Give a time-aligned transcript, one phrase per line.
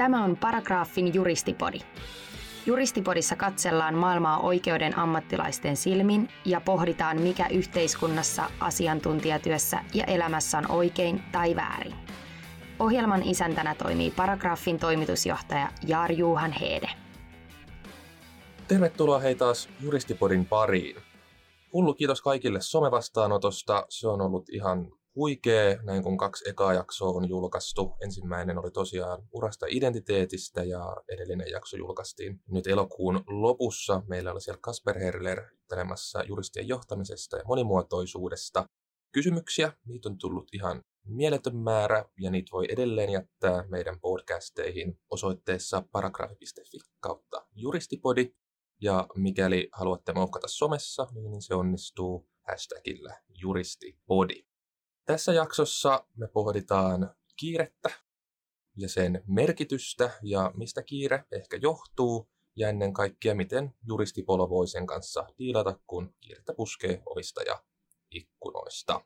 [0.00, 1.78] Tämä on Paragraafin juristipodi.
[2.66, 11.22] Juristipodissa katsellaan maailmaa oikeuden ammattilaisten silmin ja pohditaan, mikä yhteiskunnassa, asiantuntijatyössä ja elämässä on oikein
[11.32, 11.94] tai väärin.
[12.78, 16.90] Ohjelman isäntänä toimii Paragraafin toimitusjohtaja Jaar Juhan Heede.
[18.68, 20.96] Tervetuloa hei taas Juristipodin pariin.
[21.72, 23.86] Hullu kiitos kaikille somevastaanotosta.
[23.88, 27.96] Se on ollut ihan huikea, näin kun kaksi ekaa jaksoa on julkaistu.
[28.04, 34.02] Ensimmäinen oli tosiaan urasta identiteetistä ja edellinen jakso julkaistiin nyt elokuun lopussa.
[34.08, 38.64] Meillä oli siellä Kasper Herler juttelemassa juristien johtamisesta ja monimuotoisuudesta.
[39.12, 45.82] Kysymyksiä, niitä on tullut ihan mieletön määrä ja niitä voi edelleen jättää meidän podcasteihin osoitteessa
[45.92, 48.30] paragrafi.fi kautta juristipodi.
[48.82, 54.49] Ja mikäli haluatte mouhkata somessa, niin se onnistuu hashtagillä juristipodi.
[55.10, 57.90] Tässä jaksossa me pohditaan kiirettä
[58.76, 64.86] ja sen merkitystä ja mistä kiire ehkä johtuu ja ennen kaikkea miten juristipolo voi sen
[64.86, 67.62] kanssa diilata, kun kiirettä puskee ovista ja
[68.10, 69.04] ikkunoista.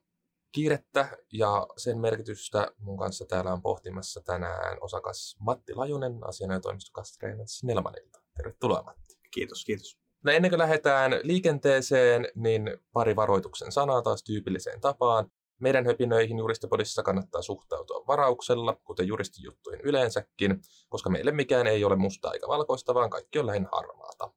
[0.53, 7.49] Kiirettä ja sen merkitystä mun kanssa täällä on pohtimassa tänään osakas Matti Lajunen asianajotoimisto Kastreenan
[7.49, 8.23] Snellmanilta.
[8.37, 9.19] Tervetuloa Matti.
[9.31, 9.99] Kiitos, kiitos.
[10.25, 15.31] No ennen kuin lähdetään liikenteeseen, niin pari varoituksen sanaa taas tyypilliseen tapaan.
[15.61, 15.85] Meidän
[16.39, 22.95] juristipodissa kannattaa suhtautua varauksella, kuten juristijuttuihin yleensäkin, koska meille mikään ei ole musta eikä valkoista,
[22.95, 24.31] vaan kaikki on lähinnä harmaata.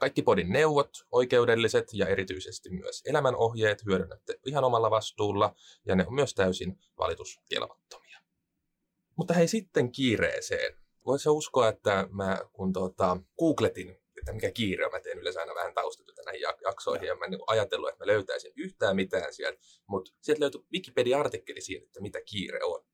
[0.00, 5.54] Kaikki podin neuvot, oikeudelliset ja erityisesti myös elämänohjeet hyödynnätte ihan omalla vastuulla,
[5.86, 8.20] ja ne on myös täysin valituskelvottomia.
[9.16, 10.74] Mutta hei sitten kiireeseen.
[11.06, 13.96] Voisi uskoa, että mä kun tuota, googletin
[14.26, 14.92] että mikä kiire on.
[14.92, 18.12] Mä teen yleensä aina vähän taustatyötä näihin jaksoihin, ja mä en niin ajatellut, että mä
[18.12, 22.84] löytäisin yhtään mitään sieltä, mutta sieltä löytyi Wikipedia-artikkeli siitä, että mitä kiire on.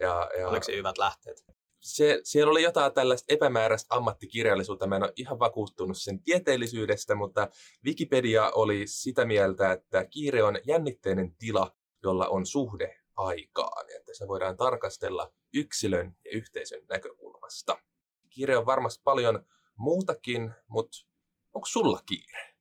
[0.00, 1.44] Ja, ja Oliko se hyvät lähteet?
[1.80, 4.86] Se, siellä oli jotain tällaista epämääräistä ammattikirjallisuutta.
[4.86, 7.48] Mä en ole ihan vakuuttunut sen tieteellisyydestä, mutta
[7.84, 13.86] Wikipedia oli sitä mieltä, että kiire on jännitteinen tila, jolla on suhde aikaan.
[13.96, 17.78] Että se voidaan tarkastella yksilön ja yhteisön näkökulmasta.
[18.30, 19.46] Kiire on varmasti paljon
[19.78, 20.98] muutakin, mutta
[21.54, 22.54] onko sulla kiire?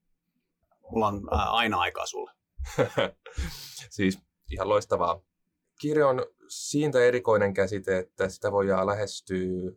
[0.92, 2.32] Mulla on ää, aina aikaa sulle.
[3.90, 4.20] siis
[4.52, 5.22] ihan loistavaa.
[5.82, 9.72] Kiire on siitä erikoinen käsite, että sitä voidaan lähestyä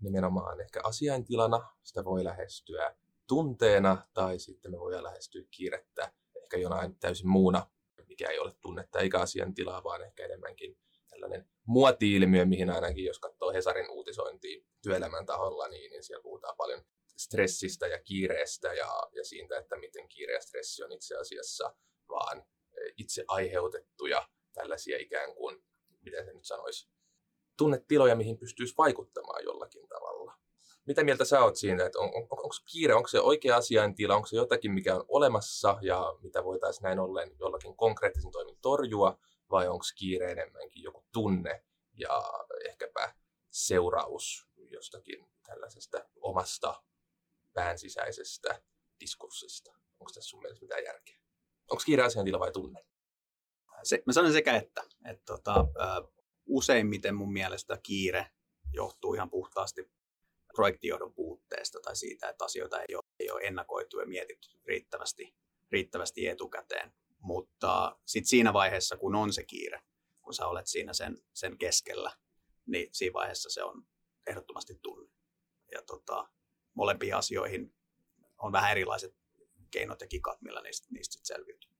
[0.00, 6.12] nimenomaan ehkä asiaintilana, sitä voi lähestyä tunteena tai sitten me voidaan lähestyä kiirettä
[6.42, 7.66] ehkä jonain täysin muuna,
[8.08, 10.78] mikä ei ole tunnetta eikä asiantilaa, vaan ehkä enemmänkin
[11.20, 16.82] tällainen muoti-ilmiö, mihin ainakin jos katsoo Hesarin uutisointia työelämän taholla, niin, niin siellä puhutaan paljon
[17.16, 21.74] stressistä ja kiireestä ja, ja siitä, että miten kiire ja stressi on itse asiassa
[22.08, 25.64] vaan e, itse aiheutettuja tällaisia ikään kuin,
[26.00, 26.88] miten se nyt sanoisi,
[27.58, 30.34] tunnetiloja, mihin pystyisi vaikuttamaan jollakin tavalla.
[30.86, 34.26] Mitä mieltä sä oot siinä, että on, on, onko kiire, onko se oikea asiaintila, onko
[34.26, 39.18] se jotakin, mikä on olemassa ja mitä voitaisiin näin ollen jollakin konkreettisen toimin torjua,
[39.50, 41.64] vai onko kiire enemmänkin joku tunne
[41.94, 42.22] ja
[42.68, 43.14] ehkäpä
[43.50, 46.82] seuraus jostakin tällaisesta omasta
[47.52, 48.62] pään sisäisestä
[49.00, 49.72] diskurssista.
[49.72, 51.18] Onko tässä sun mielestä mitään järkeä?
[51.70, 52.84] Onko kiire asiantila vai tunne?
[53.82, 54.84] Se, mä sanon sekä että.
[55.04, 55.64] että tota,
[56.46, 58.26] useimmiten mun mielestä kiire
[58.72, 59.90] johtuu ihan puhtaasti
[60.54, 65.34] projektijohdon puutteesta tai siitä, että asioita ei ole, ei ole ennakoitu ja mietitty riittävästi,
[65.72, 66.92] riittävästi etukäteen.
[67.28, 69.80] Mutta sitten siinä vaiheessa, kun on se kiire,
[70.22, 72.12] kun sä olet siinä sen, sen keskellä,
[72.66, 73.86] niin siinä vaiheessa se on
[74.26, 75.10] ehdottomasti tunne.
[75.72, 76.28] Ja tota,
[76.74, 77.74] molempiin asioihin
[78.38, 79.16] on vähän erilaiset
[79.70, 81.70] keinot ja kikat, millä niistä, niistä selviytyy.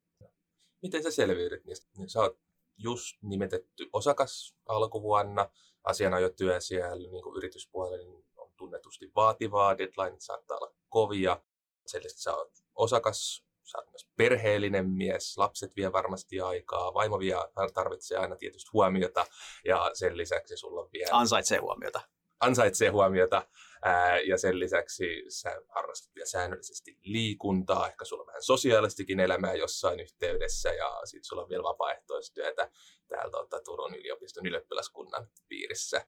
[0.82, 1.86] Miten sä selviydyt niistä?
[1.96, 2.40] Niin sä oot
[2.78, 5.50] just nimetetty osakas alkuvuonna,
[5.84, 11.42] asianajotyö siellä niin kuin yrityspuolella niin on tunnetusti vaativaa, deadline saattaa olla kovia.
[11.86, 17.18] Sen lisäksi sä oot osakas sä oot myös perheellinen mies, lapset vie varmasti aikaa, vaimo
[17.18, 17.34] vie,
[17.74, 19.26] tarvitsee aina tietysti huomiota
[19.64, 21.10] ja sen lisäksi sulla on vielä...
[21.12, 22.00] Ansaitsee huomiota.
[22.40, 23.46] Ansaitsee huomiota
[23.82, 29.54] ää, ja sen lisäksi sä harrastat vielä säännöllisesti liikuntaa, ehkä sulla on vähän sosiaalistikin elämää
[29.54, 32.70] jossain yhteydessä ja sitten sulla on vielä vapaaehtoistyötä
[33.08, 36.06] täältä tota, Turun yliopiston ylioppilaskunnan piirissä.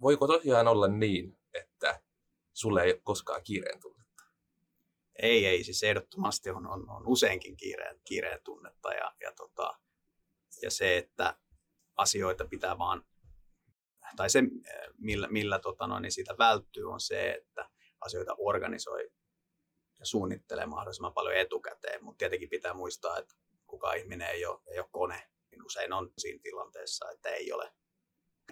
[0.00, 2.00] Voiko tosiaan olla niin, että
[2.52, 4.05] sulle ei ole koskaan kiireen tullut?
[5.22, 9.78] Ei, ei, siis ehdottomasti on, on, on useinkin kiireen, kiireen tunnetta ja, ja, tota,
[10.62, 11.38] ja se, että
[11.96, 13.04] asioita pitää vaan,
[14.16, 14.42] tai se
[14.98, 17.70] millä, millä tota noin, niin siitä välttyy on se, että
[18.00, 19.10] asioita organisoi
[19.98, 23.34] ja suunnittelee mahdollisimman paljon etukäteen, mutta tietenkin pitää muistaa, että
[23.66, 27.72] kuka ihminen ei ole, ei ole kone, niin usein on siinä tilanteessa, että ei ole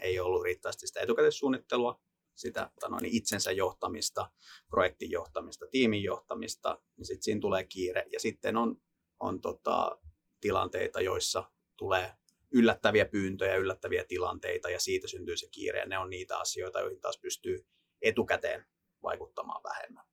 [0.00, 2.00] ei ollut riittävästi sitä etukäteissuunnittelua
[2.34, 4.30] sitä no, niin itsensä johtamista,
[4.70, 8.04] projektin johtamista, tiimin johtamista, niin sitten siinä tulee kiire.
[8.12, 8.76] Ja sitten on,
[9.20, 9.98] on tota,
[10.40, 12.12] tilanteita, joissa tulee
[12.52, 15.78] yllättäviä pyyntöjä, yllättäviä tilanteita ja siitä syntyy se kiire.
[15.78, 17.66] Ja ne on niitä asioita, joihin taas pystyy
[18.02, 18.66] etukäteen
[19.02, 20.04] vaikuttamaan vähemmän.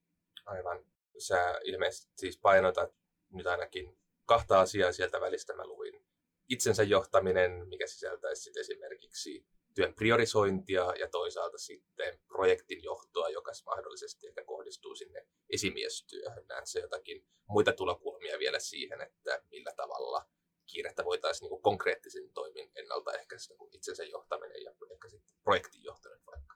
[0.46, 0.86] Aivan.
[1.18, 2.96] Sä ilmeisesti siis painotat
[3.30, 5.56] nyt ainakin kahta asiaa sieltä välistä.
[5.56, 6.06] Mä luin
[6.50, 9.46] itsensä johtaminen, mikä sisältäisi esimerkiksi
[9.76, 16.46] työn priorisointia ja toisaalta sitten projektin johtoa, joka mahdollisesti ehkä kohdistuu sinne esimiestyöhön.
[16.50, 20.26] Näen se jotakin muita tulokulmia vielä siihen, että millä tavalla
[20.66, 26.56] kiirettä voitaisiin niin konkreettisin toimin ennaltaehkäistä kuin itsensä johtaminen ja ehkä sitten projektin johtaminen vaikka.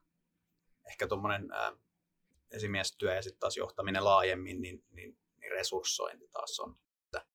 [0.90, 1.48] Ehkä tuommoinen
[2.52, 6.76] esimiestyö ja sitten taas johtaminen laajemmin, niin, niin, niin resurssointi taas on,
[7.06, 7.26] että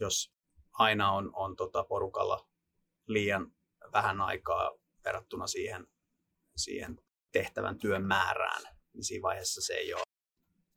[0.00, 0.32] jos
[0.72, 2.48] aina on, on tota porukalla
[3.06, 3.52] liian
[3.92, 5.86] vähän aikaa verrattuna siihen,
[6.56, 7.00] siihen
[7.32, 8.62] tehtävän työn määrään,
[8.92, 10.02] niin siinä vaiheessa se ei ole,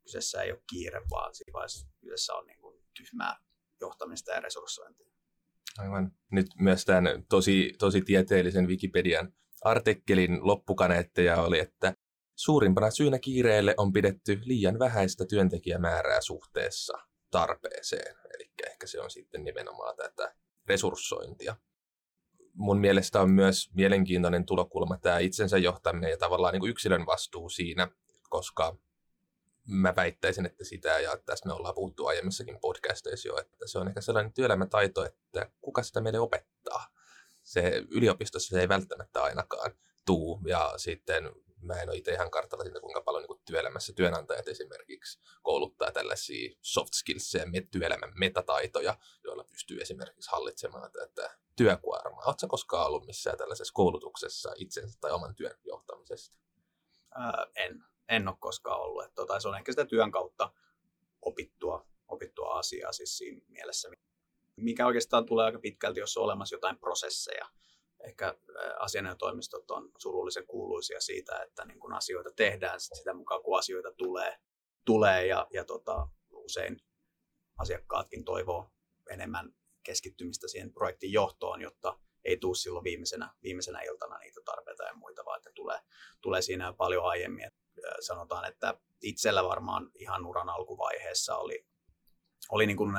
[0.03, 3.39] kyseessä ei ole kiire, vaan siinä vaiheessa kyseessä on niin kuin tyhmää
[3.81, 5.11] johtamista ja resurssointia.
[5.77, 6.11] Aivan.
[6.31, 11.93] Nyt myös tämän tosi, tosi tieteellisen Wikipedian artikkelin loppukaneetteja oli, että
[12.35, 16.93] suurimpana syynä kiireelle on pidetty liian vähäistä työntekijämäärää suhteessa
[17.31, 18.15] tarpeeseen.
[18.35, 20.35] Eli ehkä se on sitten nimenomaan tätä
[20.67, 21.55] resurssointia.
[22.53, 27.49] Mun mielestä on myös mielenkiintoinen tulokulma tämä itsensä johtaminen ja tavallaan niin kuin yksilön vastuu
[27.49, 27.87] siinä,
[28.29, 28.77] koska
[29.67, 33.87] mä väittäisin, että sitä, ja tästä me ollaan puhuttu aiemmissakin podcasteissa jo, että se on
[33.87, 36.87] ehkä sellainen työelämätaito, että kuka sitä meille opettaa.
[37.43, 39.71] Se yliopistossa se ei välttämättä ainakaan
[40.05, 41.31] tuu, ja sitten
[41.61, 46.57] mä en ole itse ihan kartalla siitä, kuinka paljon niin työelämässä työnantajat esimerkiksi kouluttaa tällaisia
[46.61, 52.23] soft skills ja työelämän metataitoja, joilla pystyy esimerkiksi hallitsemaan tätä työkuormaa.
[52.25, 56.37] Oletko koskaan ollut missään tällaisessa koulutuksessa itsensä tai oman työn johtamisesta?
[57.15, 59.03] Ää, en en ole koskaan ollut.
[59.03, 60.53] Että tota, se on ehkä sitä työn kautta
[61.21, 63.89] opittua, opittua asiaa siis siinä mielessä,
[64.55, 67.45] mikä oikeastaan tulee aika pitkälti, jos on olemassa jotain prosesseja.
[68.03, 68.35] Ehkä
[68.79, 74.37] asianajotoimistot on surullisen kuuluisia siitä, että niin kun asioita tehdään sitä mukaan, kun asioita tulee,
[74.85, 76.77] tulee ja, ja tota, usein
[77.57, 78.71] asiakkaatkin toivoo
[79.09, 84.93] enemmän keskittymistä siihen projektin johtoon, jotta ei tule silloin viimeisenä, viimeisenä iltana niitä tarpeita ja
[84.93, 85.79] muita, vaan että tulee,
[86.21, 87.51] tulee siinä paljon aiemmin.
[87.99, 91.65] Sanotaan, että itsellä varmaan ihan uran alkuvaiheessa oli,
[92.49, 92.91] oli niin kuin,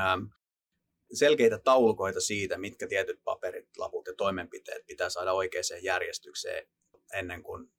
[1.12, 6.68] selkeitä taulukoita siitä, mitkä tietyt paperit, laput ja toimenpiteet pitää saada oikeaan järjestykseen
[7.14, 7.72] ennen kuin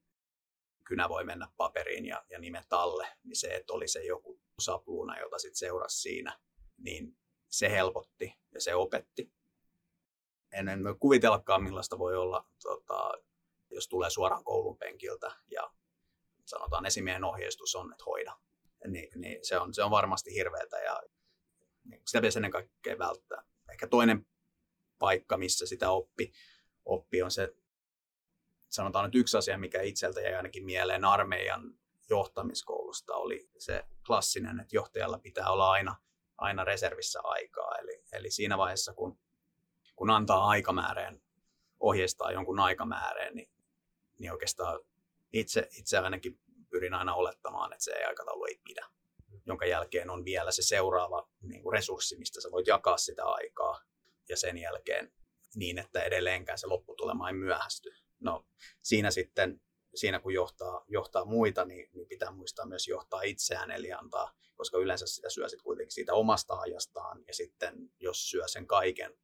[0.87, 5.19] kynä voi mennä paperiin ja, ja nimet alle, niin se, että oli se joku sapluuna,
[5.19, 6.39] jota sitten seurasi siinä,
[6.77, 7.17] niin
[7.53, 9.31] se helpotti ja se opetti.
[10.51, 13.11] En, en kuvitellakaan, millaista voi olla, tota,
[13.69, 15.73] jos tulee suoraan koulun penkiltä ja
[16.45, 18.37] sanotaan esimiehen ohjeistus on, että hoida.
[18.87, 21.01] Niin, niin se, on, se on varmasti hirveätä ja
[21.83, 23.43] niin sitä pitäisi ennen kaikkea välttää.
[23.71, 24.25] Ehkä toinen
[24.99, 26.31] paikka, missä sitä oppi,
[26.85, 27.55] oppi on se,
[28.69, 31.79] sanotaan nyt yksi asia, mikä itseltä jäi ainakin mieleen armeijan
[32.09, 35.95] johtamiskoulusta, oli se klassinen, että johtajalla pitää olla aina,
[36.37, 37.75] aina reservissä aikaa.
[37.77, 39.19] Eli, eli siinä vaiheessa, kun,
[39.95, 41.21] kun antaa aikamääreen,
[41.79, 43.49] ohjeistaa jonkun aikamääreen, niin,
[44.19, 44.79] niin oikeastaan
[45.33, 48.87] itse, itse ainakin pyrin aina olettamaan, että se aikataulu ei pidä,
[49.45, 53.81] jonka jälkeen on vielä se seuraava niin kuin resurssi, mistä sä voit jakaa sitä aikaa
[54.29, 55.13] ja sen jälkeen
[55.55, 57.95] niin, että edelleenkään se lopputulema ei myöhästy.
[58.19, 58.45] No
[58.81, 59.61] siinä sitten,
[59.95, 64.77] siinä kun johtaa, johtaa muita, niin, niin pitää muistaa myös johtaa itseään, eli antaa, koska
[64.77, 69.17] yleensä sitä syö sitten kuitenkin siitä omasta ajastaan, ja sitten jos syö sen kaiken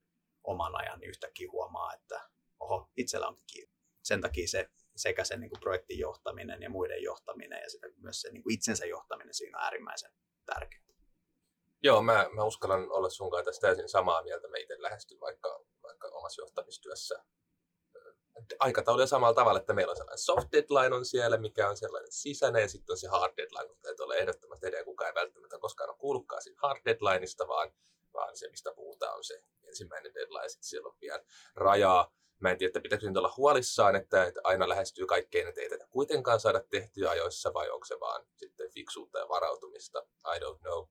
[0.44, 3.76] oman ajan, niin yhtäkkiä huomaa, että oho, itsellä onkin kiinni.
[4.04, 8.22] Sen takia se sekä sen niin kuin projektin johtaminen ja muiden johtaminen ja sitä, myös
[8.22, 10.12] se niin kuin itsensä johtaminen siinä on äärimmäisen
[10.46, 10.90] tärkeää.
[11.84, 14.48] Joo, mä, mä uskallan olla sun kanssa täysin samaa mieltä.
[14.48, 17.24] Mä itse lähestyn vaikka, vaikka omassa johtamistyössä
[18.60, 22.62] aikatauluja samalla tavalla, että meillä on sellainen soft deadline on siellä, mikä on sellainen sisäinen,
[22.62, 25.90] ja sitten on se hard deadline, mutta täytyy olla ehdottomasti edelleen kukaan ei välttämättä koskaan
[25.90, 27.72] ole kuullutkaan siitä hard deadlineista, vaan,
[28.14, 31.24] vaan se, mistä puhutaan, on se ensimmäinen deadline, sitten siellä on vielä
[31.56, 35.62] rajaa Mä en tiedä, että pitäisikö nyt olla huolissaan, että, että aina lähestyy kaikkein, että
[35.62, 40.00] ei tätä kuitenkaan saada tehtyä ajoissa, vai onko se vaan sitten fiksuutta ja varautumista,
[40.36, 40.88] I don't know.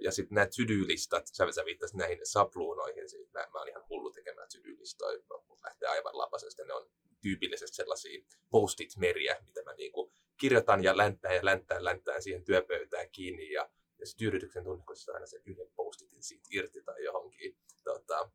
[0.00, 4.12] Ja sitten nämä to-do-listat, sä, sä viittasit näihin sapluunoihin, siis mä, mä oon ihan hullu
[4.12, 6.90] tekemään to-do-listoja, no, lähtee aivan lapasesta, ne on
[7.22, 13.50] tyypillisesti sellaisia post-it-meriä, mitä mä niinku kirjoitan ja länttään ja länttään, länttään siihen työpöytään kiinni,
[13.52, 18.30] ja, ja se tyydytyksen tunne, kun aina se yhden post-itin siitä irti tai johonkin tota,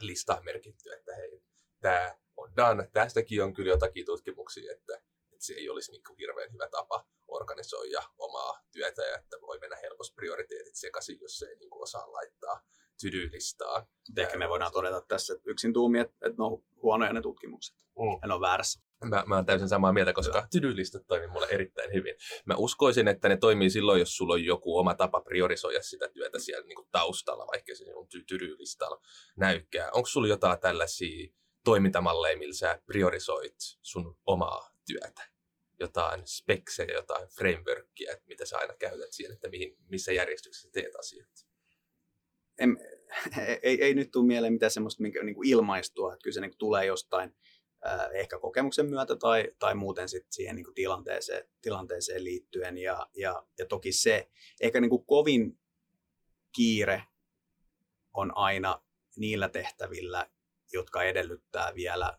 [0.00, 1.42] listaan merkitty, että hei,
[1.84, 2.88] tämä on done.
[2.92, 8.02] Tästäkin on kyllä jotakin tutkimuksia, että, että vitsi ei olisi niin hirveän hyvä tapa organisoida
[8.18, 12.60] omaa työtä ja että voi mennä helposti prioriteetit sekaisin, jos ei niin kuin osaa laittaa
[13.00, 13.86] tydylistaa.
[14.16, 17.76] Ehkä me voidaan todeta tässä että yksin tuumi, että, että ne on huonoja ne tutkimukset.
[17.76, 18.24] Mm.
[18.24, 18.80] En ole väärässä.
[19.04, 22.14] Mä, mä oon täysin samaa mieltä, koska tydylistat toimii mulle erittäin hyvin.
[22.46, 26.38] Mä uskoisin, että ne toimii silloin, jos sulla on joku oma tapa priorisoida sitä työtä
[26.38, 29.00] siellä niin kuin taustalla, vaikka se on tydylistalla
[29.36, 29.90] näykkää.
[29.92, 35.22] Onko sulla jotain tällaisia toimintamalleja, millä sä priorisoit sun omaa työtä?
[35.80, 40.96] Jotain speksejä, jotain frameworkia, että mitä sä aina käytät siihen, että mihin, missä järjestyksessä teet
[40.96, 41.44] asioita?
[42.58, 42.76] En,
[43.62, 46.50] ei, ei nyt tule mieleen mitään semmoista minkä, niin kuin ilmaistua, että kyllä se niin
[46.50, 47.36] kuin tulee jostain
[47.86, 52.78] äh, ehkä kokemuksen myötä tai, tai muuten sit siihen niin kuin tilanteeseen, tilanteeseen liittyen.
[52.78, 54.30] Ja, ja, ja toki se,
[54.60, 55.58] ehkä niin kuin kovin
[56.52, 57.02] kiire
[58.14, 58.82] on aina
[59.16, 60.30] niillä tehtävillä,
[60.74, 62.18] jotka edellyttää vielä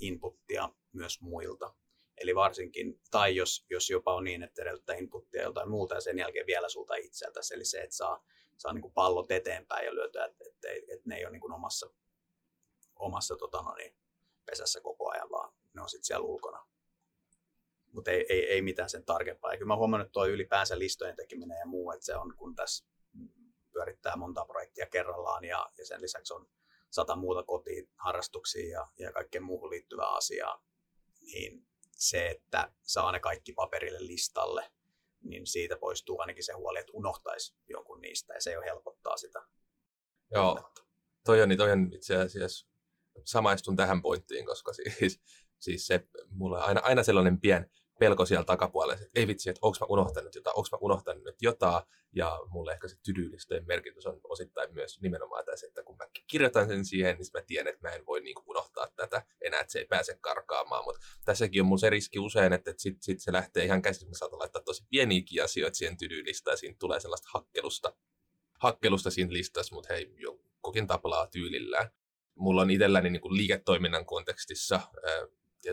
[0.00, 1.74] inputtia myös muilta.
[2.18, 6.18] Eli varsinkin, tai jos, jos jopa on niin, että edellyttää inputtia joltain muuta ja sen
[6.18, 8.24] jälkeen vielä sulta itseltäsi, eli se, että saa,
[8.58, 11.52] saa niin kuin pallot eteenpäin ja lyötyä, että, että, että ne ei ole niin kuin
[11.52, 11.90] omassa,
[12.96, 13.96] omassa tota no niin,
[14.46, 16.66] pesässä koko ajan, vaan ne on sitten siellä ulkona.
[17.92, 19.52] Mutta ei, ei, ei, mitään sen tarkempaa.
[19.52, 22.54] Ja kyllä mä huomannut, että tuo ylipäänsä listojen tekeminen ja muu, että se on, kun
[22.54, 22.84] tässä
[23.72, 26.48] pyörittää monta projektia kerrallaan ja, ja sen lisäksi on
[26.92, 30.64] sata muuta kotiin, harrastuksia ja, ja kaikkeen muuhun liittyvää asiaa,
[31.20, 34.72] niin se, että saa ne kaikki paperille listalle,
[35.22, 39.42] niin siitä poistuu ainakin se huoli, että unohtaisi jonkun niistä ja se jo helpottaa sitä.
[40.30, 40.72] Joo,
[41.24, 42.68] toi on, niin toi on itse asiassa
[43.24, 45.20] samaistun tähän pointtiin, koska siis,
[45.58, 49.58] siis se, mulla on aina, aina sellainen pien pelko siellä takapuolella, että ei vitsi, että
[49.62, 51.82] onko mä unohtanut jotain, onko mä unohtanut nyt jotain,
[52.12, 56.68] ja mulle ehkä se tydyllistöjen merkitys on osittain myös nimenomaan tässä, että kun mä kirjoitan
[56.68, 59.72] sen siihen, niin mä tiedän, että mä en voi niin kuin unohtaa tätä enää, että
[59.72, 63.32] se ei pääse karkaamaan, mutta tässäkin on mun se riski usein, että sitten sit se
[63.32, 67.28] lähtee ihan käsin, mä saatan laittaa tosi pieniäkin asioita siihen tydyllistaan, ja siinä tulee sellaista
[67.34, 67.94] hakkelusta,
[68.58, 70.14] hakkelusta siinä listassa, mutta hei,
[70.64, 71.90] jokin taplaa tyylillään.
[72.34, 74.80] Mulla on itselläni niin kuin liiketoiminnan kontekstissa,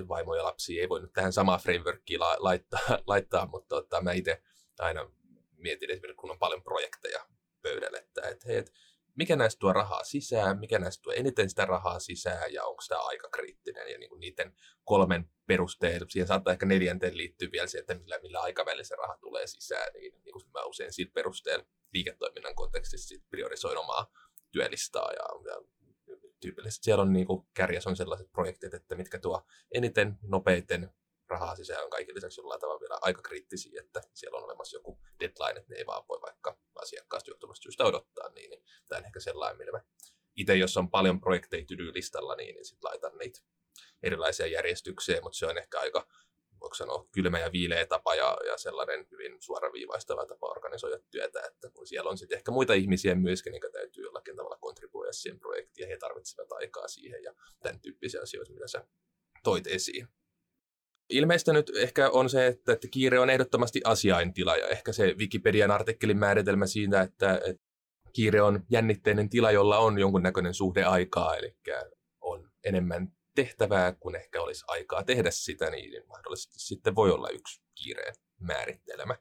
[0.08, 4.12] vaimo ja lapsi ei voi nyt tähän samaan frameworkiin la- laittaa, laittaa mutta tota, mä
[4.12, 4.42] itse
[4.80, 5.12] aina
[5.58, 7.26] mietin esimerkiksi, kun on paljon projekteja
[7.62, 8.74] pöydällä, että et, hei, et,
[9.16, 13.02] mikä näistä tuo rahaa sisään, mikä näistä tuo eniten sitä rahaa sisään ja onko tämä
[13.02, 13.92] aika kriittinen?
[13.92, 18.20] Ja niin kuin niiden kolmen perusteella, siihen saattaa ehkä neljänteen liittyä vielä se, että millä,
[18.22, 23.16] millä aikavälillä se raha tulee sisään, niin, niin kuin mä usein sillä perusteella liiketoiminnan kontekstissa
[23.30, 24.12] priorisoin omaa
[24.52, 25.62] työlistaa ja, ja
[26.40, 26.84] tyypillisesti.
[26.84, 30.90] Siellä on niin kuin, kärjessä on sellaiset projektit, että mitkä tuo eniten, nopeiten
[31.28, 31.90] rahaa sisään on.
[31.90, 35.78] Kaiken lisäksi jollain tavalla vielä aika kriittisiä, että siellä on olemassa joku deadline, että ne
[35.78, 39.72] ei vaan voi vaikka asiakkaasta johtuvasta syystä odottaa, niin, niin tämä on ehkä sellainen, millä
[39.72, 39.84] mä
[40.36, 43.40] itse, jos on paljon projekteja listalla, niin, niin sitten laitan niitä
[44.04, 46.08] erilaisia järjestyksiä, mutta se on ehkä aika
[46.62, 51.70] voiko sanoa, kylmä ja viileä tapa ja, ja sellainen hyvin suoraviivaistava tapa organisoida työtä, että
[51.70, 55.40] kun siellä on sitten ehkä muita ihmisiä myöskin, niin täytyy jollakin tavalla kontribuoida siihen
[55.80, 57.34] ja he tarvitsevat aikaa siihen ja
[57.64, 58.88] tämän tyyppisiä asioita, mitä sä
[59.44, 60.08] toit esiin.
[61.10, 65.72] Ilmeistä nyt ehkä on se, että, että kiire on ehdottomasti asiaintila ja ehkä se Wikipedian
[65.72, 67.70] artikkelin määritelmä siitä, että, että
[68.14, 71.56] kiire on jännitteinen tila, jolla on jonkunnäköinen suhde aikaa, eli
[72.22, 77.62] on enemmän tehtävää, kun ehkä olisi aikaa tehdä sitä, niin mahdollisesti sitten voi olla yksi
[77.84, 79.16] kiireen määrittelemä.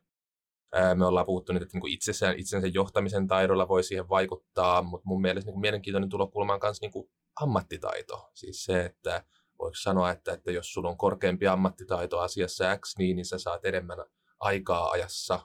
[0.94, 5.20] Me ollaan puhuttu nyt, että niin itsessään, itsensä johtamisen taidolla voi siihen vaikuttaa, mutta mun
[5.20, 6.92] mielestä niin mielenkiintoinen tulokulma on myös niin
[7.40, 8.30] ammattitaito.
[8.34, 9.24] Siis se, että
[9.58, 13.64] voiko sanoa, että, että jos sulla on korkeampi ammattitaito asiassa X, niin, niin sä saat
[13.64, 13.98] enemmän
[14.40, 15.40] aikaa ajassa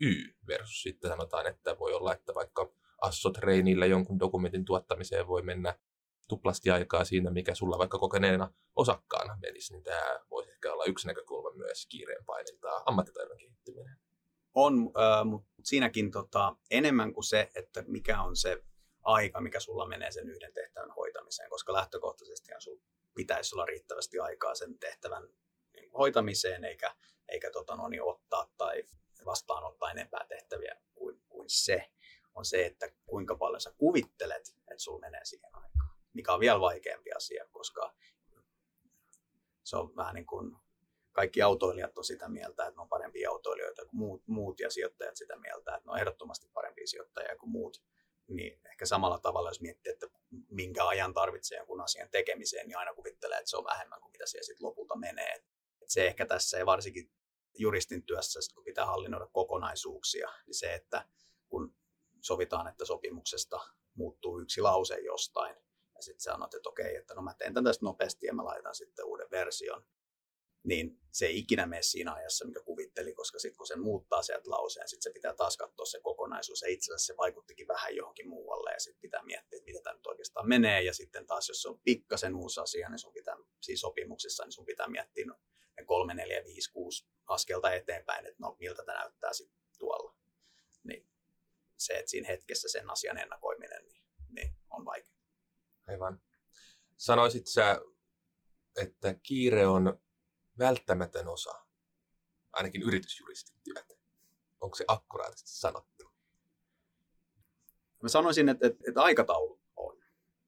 [0.00, 0.14] Y
[0.46, 2.72] versus sitten sanotaan, että voi olla, että vaikka
[3.02, 5.74] Asso-treinillä jonkun dokumentin tuottamiseen voi mennä
[6.28, 11.06] tuplasti aikaa siinä, mikä sulla vaikka kokeneena osakkaana menisi, niin tämä voisi ehkä olla yksi
[11.06, 13.96] näkökulma myös kiireen painintaa ammattitaidon kehittyminen.
[14.54, 18.62] On, äh, mutta siinäkin tota, enemmän kuin se, että mikä on se
[19.02, 22.82] aika, mikä sulla menee sen yhden tehtävän hoitamiseen, koska lähtökohtaisesti sulla
[23.14, 25.28] pitäisi olla riittävästi aikaa sen tehtävän
[25.72, 26.94] niin, hoitamiseen, eikä,
[27.28, 28.84] eikä tota, no, niin, ottaa tai
[29.24, 31.90] vastaanottaa enempää tehtäviä kuin, kuin se,
[32.34, 36.60] on se, että kuinka paljon sä kuvittelet, että sulla menee siihen aikaan mikä on vielä
[36.60, 37.94] vaikeampi asia, koska
[39.64, 40.56] se on vähän niin kuin
[41.12, 45.16] kaikki autoilijat on sitä mieltä, että ne on parempia autoilijoita kuin muut, muut ja sijoittajat
[45.16, 47.82] sitä mieltä, että ne on ehdottomasti parempia sijoittajia kuin muut.
[48.28, 50.06] Niin ehkä samalla tavalla, jos miettii, että
[50.48, 54.26] minkä ajan tarvitsee jonkun asian tekemiseen, niin aina kuvittelee, että se on vähemmän kuin mitä
[54.26, 55.34] siellä sitten lopulta menee.
[55.82, 57.10] Et se ehkä tässä ja varsinkin
[57.58, 61.08] juristin työssä, kun pitää hallinnoida kokonaisuuksia, niin se, että
[61.48, 61.76] kun
[62.20, 63.60] sovitaan, että sopimuksesta
[63.94, 65.56] muuttuu yksi lause jostain,
[65.94, 68.74] ja sitten sanot, että okei, että no mä teen tämän tästä nopeasti ja mä laitan
[68.74, 69.84] sitten uuden version.
[70.62, 74.50] Niin se ei ikinä mene siinä ajassa, mikä kuvitteli, koska sitten kun se muuttaa sieltä
[74.50, 78.28] lauseen, sitten se pitää taas katsoa se kokonaisuus, ja itse asiassa se vaikuttikin vähän johonkin
[78.28, 81.62] muualle, ja sitten pitää miettiä, että mitä tämä nyt oikeastaan menee, ja sitten taas jos
[81.62, 85.34] se on pikkasen uusi asia, niin sun pitää, siis sopimuksessa, niin sun pitää miettiä no,
[85.76, 90.14] ne kolme, neljä, viisi, kuusi askelta eteenpäin, että no miltä tämä näyttää sitten tuolla.
[90.84, 91.08] Niin
[91.76, 95.14] se, että siinä hetkessä sen asian ennakoiminen niin, niin on vaikea.
[95.88, 96.22] Aivan.
[96.96, 97.80] Sanoisit sä,
[98.76, 100.00] että kiire on
[100.60, 101.54] välttämätön osa,
[102.52, 103.94] ainakin yritysjuristin työtä.
[104.60, 106.12] Onko se akkuraattisesti sanottu?
[108.02, 110.02] Mä sanoisin, että, että, että aikataulu on.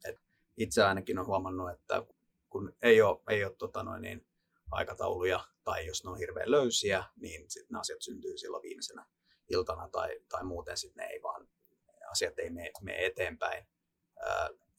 [0.04, 0.20] Et
[0.56, 2.06] itse ainakin on huomannut, että
[2.50, 4.26] kun ei ole, ei ole tota noin niin,
[4.70, 9.06] aikatauluja tai jos ne on hirveän löysiä, niin sitten ne asiat syntyy silloin viimeisenä
[9.48, 11.48] iltana tai, tai muuten sitten ne ei vaan,
[12.10, 13.66] asiat ei mene, mene eteenpäin.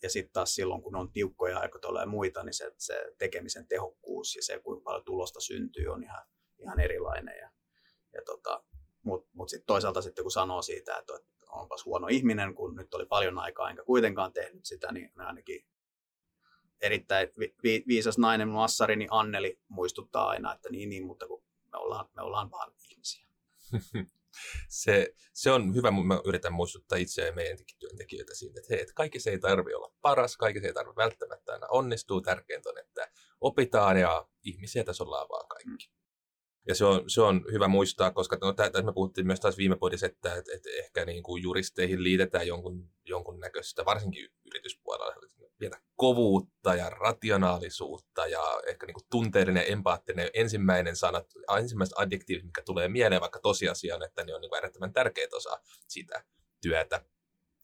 [0.04, 4.36] Ja sitten taas silloin, kun on tiukkoja aikatauluja ja muita, niin se, se tekemisen tehokkuus
[4.36, 6.26] ja se, kuinka paljon tulosta syntyy, on ihan,
[6.60, 7.38] ihan erilainen.
[7.38, 7.50] Ja,
[8.14, 8.64] ja tota,
[9.04, 11.14] Mutta mut sitten toisaalta sitten kun sanoo siitä, että
[11.50, 15.66] onpas huono ihminen, kun nyt oli paljon aikaa enkä kuitenkaan tehnyt sitä, niin ainakin
[16.82, 21.44] erittäin vi- vi- viisas nainen, mun assarini Anneli muistuttaa aina, että niin, niin, mutta kun
[21.72, 23.28] me ollaan, me ollaan vaan ihmisiä.
[24.70, 28.94] se, se on hyvä, mä yritän muistuttaa itseä ja meidän työntekijöitä siitä, että hei, että
[28.94, 32.22] kaikki se ei tarvitse olla paras, kaikki se ei tarvitse välttämättä aina onnistuu.
[32.22, 33.12] Tärkeintä on, että
[33.42, 35.88] opitaan ja ihmisiä tässä ollaan vaan kaikki.
[35.88, 36.03] Mm.
[36.68, 39.76] Ja se on, se on hyvä muistaa, koska no, tässä me puhuttiin myös taas viime
[39.76, 45.16] podissa, että, että, että ehkä niin kuin juristeihin liitetään jonkun, jonkun näköistä, varsinkin yrityspuolella,
[45.58, 51.26] pientä kovuutta ja rationaalisuutta ja ehkä niin kuin tunteellinen ja empaattinen ensimmäinen sanat,
[51.58, 55.60] ensimmäiset adjektiivit, mikä tulee mieleen vaikka tosiasiaan, että ne on niin kuin äärettömän tärkeä osa
[55.88, 56.24] sitä
[56.62, 57.06] työtä.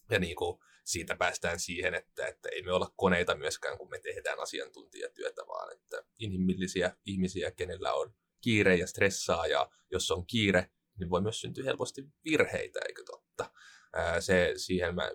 [0.09, 3.99] Ja niin kuin siitä päästään siihen, että, että ei me olla koneita myöskään, kun me
[3.99, 10.69] tehdään asiantuntijatyötä, vaan että inhimillisiä ihmisiä, kenellä on kiire ja stressaa, ja jos on kiire,
[10.99, 13.51] niin voi myös syntyä helposti virheitä, eikö totta?
[14.19, 15.09] se, siihen mä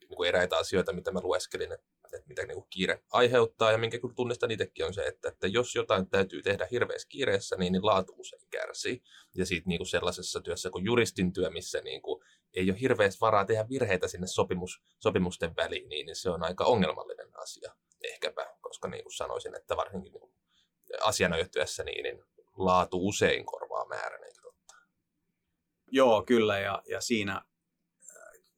[0.00, 3.78] niin kuin eräitä asioita, mitä mä lueskelin, että että mitä niin kuin kiire aiheuttaa, ja
[3.78, 7.72] minkä kyllä tunnistan itsekin on se, että, että jos jotain täytyy tehdä hirveässä kiireessä, niin,
[7.72, 9.02] niin laatu usein kärsii.
[9.34, 12.24] Ja siitä niin kuin sellaisessa työssä kuin juristin työ, missä niin kuin
[12.54, 16.64] ei ole hirveästi varaa tehdä virheitä sinne sopimus, sopimusten väliin, niin, niin se on aika
[16.64, 17.74] ongelmallinen asia
[18.04, 20.32] ehkäpä, koska niin kuin sanoisin, että varsinkin niin
[21.02, 22.24] asianajotyössä niin, niin
[22.64, 24.74] laatu usein korvaa määrän, eikö totta?
[25.86, 27.42] Joo, kyllä, ja, ja siinä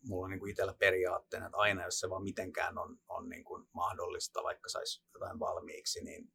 [0.02, 3.44] mulla on niin kuin itsellä periaatteena, että aina jos se vaan mitenkään on, on niin
[3.44, 6.32] kuin mahdollista, vaikka saisi jotain valmiiksi, niin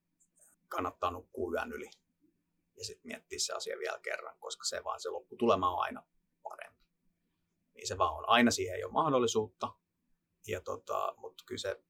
[0.68, 1.90] kannattaa nukkua yön yli
[2.78, 6.04] ja sitten miettiä se asia vielä kerran, koska se vaan se lopputulema on aina
[6.44, 6.86] parempi.
[7.74, 8.30] Niin se vaan on.
[8.30, 9.74] Aina siihen ei ole mahdollisuutta,
[10.48, 11.84] ja tota, mutta kyllä se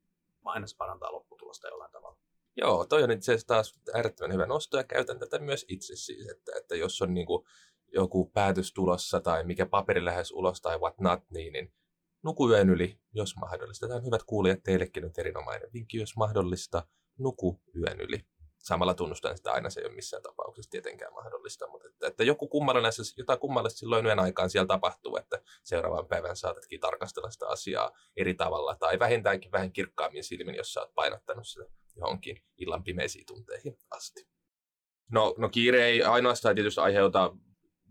[0.46, 2.20] aina se parantaa lopputulosta jollain tavalla.
[2.58, 6.30] Joo, toi on itse asiassa taas äärettömän hyvä nosto ja käytän tätä myös itse siis,
[6.32, 7.46] että, että jos on niin kuin
[7.94, 11.74] joku päätös tulossa tai mikä paperi lähes ulos tai what not, niin, niin
[12.24, 13.88] nuku yön yli, jos mahdollista.
[13.88, 18.26] Tämä on hyvät kuulijat teillekin nyt erinomainen vinkki, jos mahdollista, nuku yön yli.
[18.58, 22.48] Samalla tunnustan sitä aina se ei ole missään tapauksessa tietenkään mahdollista, mutta että, että joku
[22.48, 27.92] kummallinen, jotain kummallista silloin yön aikaan siellä tapahtuu, että seuraavan päivän saatatkin tarkastella sitä asiaa
[28.16, 31.66] eri tavalla tai vähintäänkin vähän kirkkaammin silmin, jos sä oot painottanut sitä
[31.98, 34.28] johonkin illan pimeisiin tunteihin asti.
[35.12, 37.36] No, no kiire ei ainoastaan tietysti aiheuta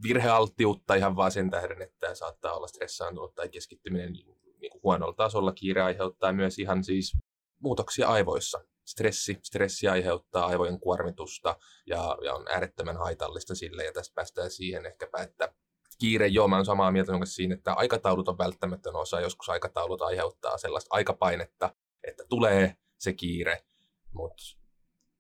[0.03, 5.53] virhealttiutta ihan vaan sen tähden, että saattaa olla stressaantunut tai keskittyminen niin kuin huonolla tasolla.
[5.53, 7.17] Kiire aiheuttaa myös ihan siis
[7.61, 8.65] muutoksia aivoissa.
[8.87, 13.85] Stressi, stressi aiheuttaa aivojen kuormitusta ja, ja on äärettömän haitallista sille.
[13.85, 15.55] Ja tästä päästään siihen ehkäpä, että
[15.99, 19.21] kiire, joo, mä olen samaa mieltä siinä, että aikataulut on välttämätön osa.
[19.21, 23.66] Joskus aikataulut aiheuttaa sellaista aikapainetta, että tulee se kiire,
[24.17, 24.43] mutta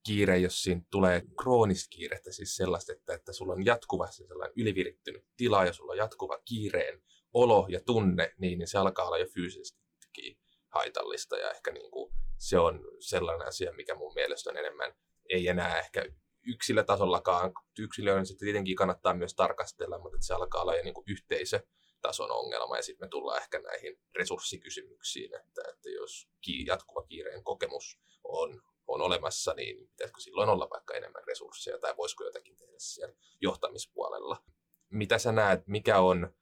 [0.06, 5.24] kiire, jos siinä tulee kroonista kiirettä, siis sellaista, että, että sulla on jatkuvasti sellainen ylivirittynyt
[5.36, 9.26] tila ja sulla on jatkuva kiireen olo ja tunne, niin, niin se alkaa olla jo
[9.34, 11.36] fyysisestikin haitallista.
[11.36, 14.94] Ja ehkä niin kuin se on sellainen asia, mikä mun mielestä on enemmän,
[15.28, 16.04] ei enää ehkä
[16.46, 22.30] yksilötasollakaan, yksilöön sitten tietenkin kannattaa myös tarkastella, mutta se alkaa olla jo niin kuin yhteisötason
[22.30, 22.76] ongelma.
[22.76, 26.28] Ja sitten me tullaan ehkä näihin resurssikysymyksiin, että, että jos
[26.66, 32.24] jatkuva kiireen kokemus on on olemassa, niin pitäisikö silloin olla vaikka enemmän resursseja tai voisiko
[32.24, 34.44] jotakin tehdä siellä johtamispuolella.
[34.90, 36.34] Mitä sä näet, mikä on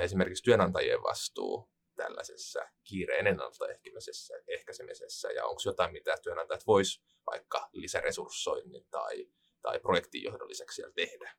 [0.00, 8.86] esimerkiksi työnantajien vastuu tällaisessa kiireen ennaltaehkäisemisessä ehkäisemisessä ja onko jotain, mitä työnantajat vois vaikka lisäresurssoinnin
[8.90, 9.28] tai,
[9.62, 11.34] tai projektinjohdon lisäksi siellä tehdä?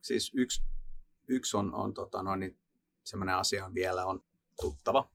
[0.00, 0.62] Siis yksi,
[1.28, 2.60] yksi on, on tota, no, niin
[3.04, 4.24] semmoinen asia vielä on
[4.60, 5.10] tuttava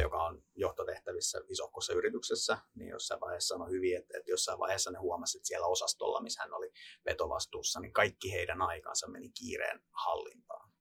[0.00, 4.98] joka on johtotehtävissä isokossa yrityksessä, niin jossain vaiheessa sanoi hyvin, että, että jossain vaiheessa ne
[4.98, 6.72] huomasivat, että siellä osastolla, missä hän oli
[7.04, 10.72] vetovastuussa, niin kaikki heidän aikansa meni kiireen hallintaan.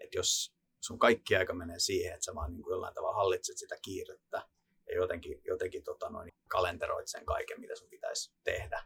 [0.00, 3.76] Että jos sun kaikki aika menee siihen, että sä vaan niin jollain tavalla hallitset sitä
[3.82, 4.42] kiirettä
[4.88, 8.84] ja jotenkin, jotenkin tota noin, kalenteroit sen kaiken, mitä sun pitäisi tehdä,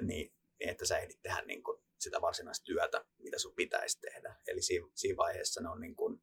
[0.00, 4.36] niin, niin että sä ehdit tehdä niin kuin sitä varsinaista työtä, mitä sun pitäisi tehdä.
[4.46, 6.22] Eli siinä, siinä vaiheessa ne on niin kuin,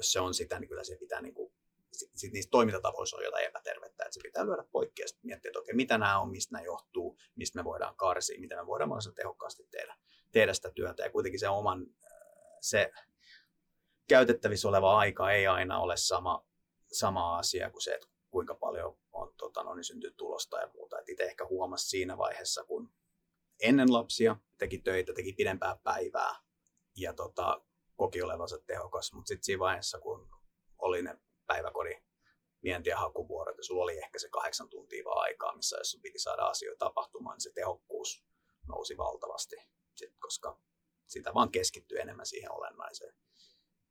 [0.00, 1.52] jos se on sitä, niin kyllä se pitää niin kuin,
[1.92, 5.58] sit niistä toimintatavoissa on jotain epätervettä, että se pitää lyödä poikki ja sitten miettiä, että
[5.58, 9.14] okei, mitä nämä on, mistä nämä johtuu, mistä me voidaan karsia, miten me voidaan mahdollisimman
[9.14, 9.96] tehokkaasti tehdä,
[10.32, 11.02] tehdä sitä työtä.
[11.02, 11.86] Ja kuitenkin se oman,
[12.60, 12.92] se
[14.08, 16.46] käytettävissä oleva aika ei aina ole sama,
[16.92, 20.98] sama asia kuin se, että kuinka paljon on tota, no, niin syntyy tulosta ja muuta.
[20.98, 22.92] Et itse ehkä huomasi siinä vaiheessa, kun
[23.62, 26.34] ennen lapsia teki töitä, teki pidempää päivää
[26.96, 27.64] ja tota,
[28.00, 30.28] koki olevansa tehokas, mutta sitten siinä vaiheessa, kun
[30.78, 32.04] oli ne päiväkodin
[32.62, 36.02] vienti- ja hakuvuorot, ja sulla oli ehkä se kahdeksan tuntia vaan aikaa, missä jos sun
[36.02, 38.24] piti saada asioita tapahtumaan, niin se tehokkuus
[38.68, 39.56] nousi valtavasti,
[39.94, 40.60] sit, koska
[41.06, 43.14] sitä vaan keskittyi enemmän siihen olennaiseen.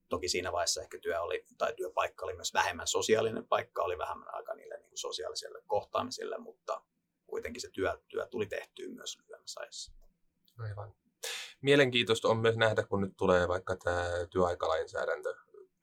[0.09, 4.35] Toki siinä vaiheessa ehkä työ oli, tai työpaikka oli myös vähemmän sosiaalinen paikka, oli vähemmän
[4.35, 6.81] aikaa niille niin kuin sosiaalisille kohtaamisille, mutta
[7.27, 9.91] kuitenkin se työ, työ tuli tehtyä myös lyhyemmässä ajassa.
[10.59, 10.95] Aivan.
[11.61, 15.35] Mielenkiintoista on myös nähdä, kun nyt tulee vaikka tämä työaikalainsäädäntö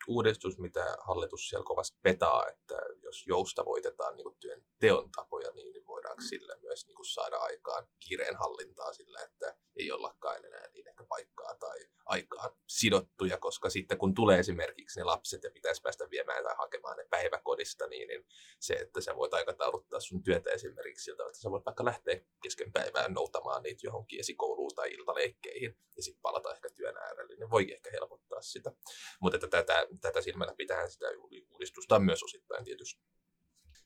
[0.08, 6.28] uudistus, mitä hallitus siellä kovasti petaa, että jos joustavoitetaan niin työn teon tapoja, niin voidaanko
[6.28, 11.04] sillä myös niin kuin saada aikaan kiireen hallintaa sillä, että ei ollakaan enää niin ehkä
[11.08, 16.44] paikkaa tai aikaa sidottuja, koska sitten kun tulee esimerkiksi ne lapset ja pitäisi päästä viemään
[16.44, 18.26] tai hakemaan ne päiväkodista, niin, niin
[18.60, 22.72] se, että sä voit aikatauluttaa sun työtä esimerkiksi siltä, että sä voit vaikka lähteä kesken
[22.72, 27.72] päivään noutamaan niitä johonkin esikouluun tai iltaleikkeihin ja sitten palata ehkä työn äärelle, niin voi
[27.72, 28.72] ehkä helpottaa sitä.
[29.20, 31.06] Mutta että tätä, tätä silmällä pitää sitä
[31.50, 33.02] uudistusta myös osittain tietysti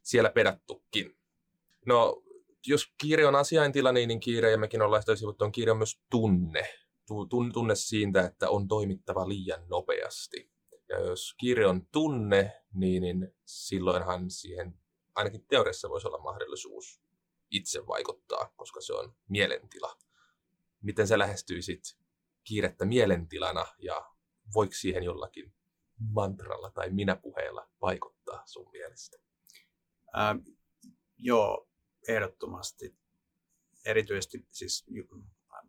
[0.03, 1.20] siellä pedattukin.
[1.87, 2.23] No,
[2.67, 6.01] jos kiire on asiaintila, niin kiire, ja mekin ollaan sitä sivuttu, on kiire on myös
[6.11, 6.69] tunne.
[7.53, 10.51] Tunne siitä, että on toimittava liian nopeasti.
[10.89, 14.79] Ja jos kiire on tunne, niin, niin silloinhan siihen
[15.15, 17.03] ainakin teoriassa voisi olla mahdollisuus
[17.51, 19.97] itse vaikuttaa, koska se on mielentila.
[20.83, 21.99] Miten sä lähestyisit
[22.45, 24.11] kiirettä mielentilana ja
[24.55, 25.55] voiko siihen jollakin
[25.99, 29.17] mantralla tai minäpuheella vaikuttaa sun mielestä?
[30.19, 30.39] Ähm,
[31.19, 31.70] joo,
[32.09, 32.97] ehdottomasti.
[33.85, 34.87] Erityisesti siis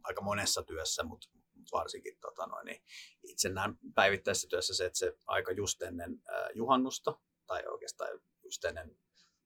[0.03, 1.27] aika monessa työssä, mutta
[1.71, 2.83] varsinkin tota noin, niin
[3.23, 6.23] itse näen päivittäisessä työssä se, että se aika just ennen
[6.55, 8.09] juhannusta tai oikeastaan
[8.43, 8.97] just ennen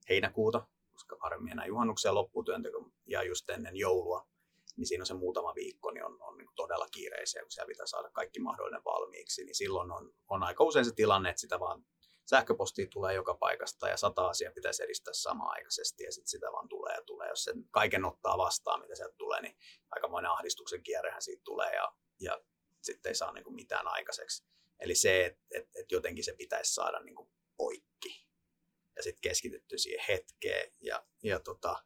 [0.08, 4.28] heinäkuuta, koska harvemmin enää juhannuksia loppuu työnteko ja just ennen joulua,
[4.76, 7.86] niin siinä on se muutama viikko, niin on, on niin todella kiireisiä, kun siellä pitää
[7.86, 11.84] saada kaikki mahdollinen valmiiksi, niin silloin on, on aika usein se tilanne, että sitä vaan
[12.30, 16.94] sähköpostia tulee joka paikasta ja sata asiaa pitäisi edistää samaaikaisesti ja sitten sitä vaan tulee
[16.94, 17.28] ja tulee.
[17.28, 19.56] Jos sen kaiken ottaa vastaan, mitä sieltä tulee, niin
[19.90, 22.40] aikamoinen ahdistuksen kierrehän siitä tulee ja, ja
[22.82, 24.44] sitten ei saa niin kuin mitään aikaiseksi.
[24.80, 28.26] Eli se, että et, et jotenkin se pitäisi saada niin kuin poikki
[28.96, 31.84] ja sitten keskitytty siihen hetkeen ja, ja tota,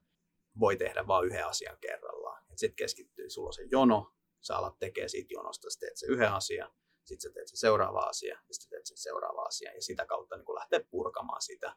[0.61, 2.44] voi tehdä vain yhden asian kerrallaan.
[2.57, 6.33] Sitten keskittyy, sulla on se jono, sä alat tekee siitä jonosta, sitten teet se yhden
[6.33, 6.72] asian,
[7.11, 10.37] sitten sä teet sen seuraava asia, ja sitten teet sen seuraava asia, ja sitä kautta
[10.37, 11.77] niin lähtee purkamaan sitä.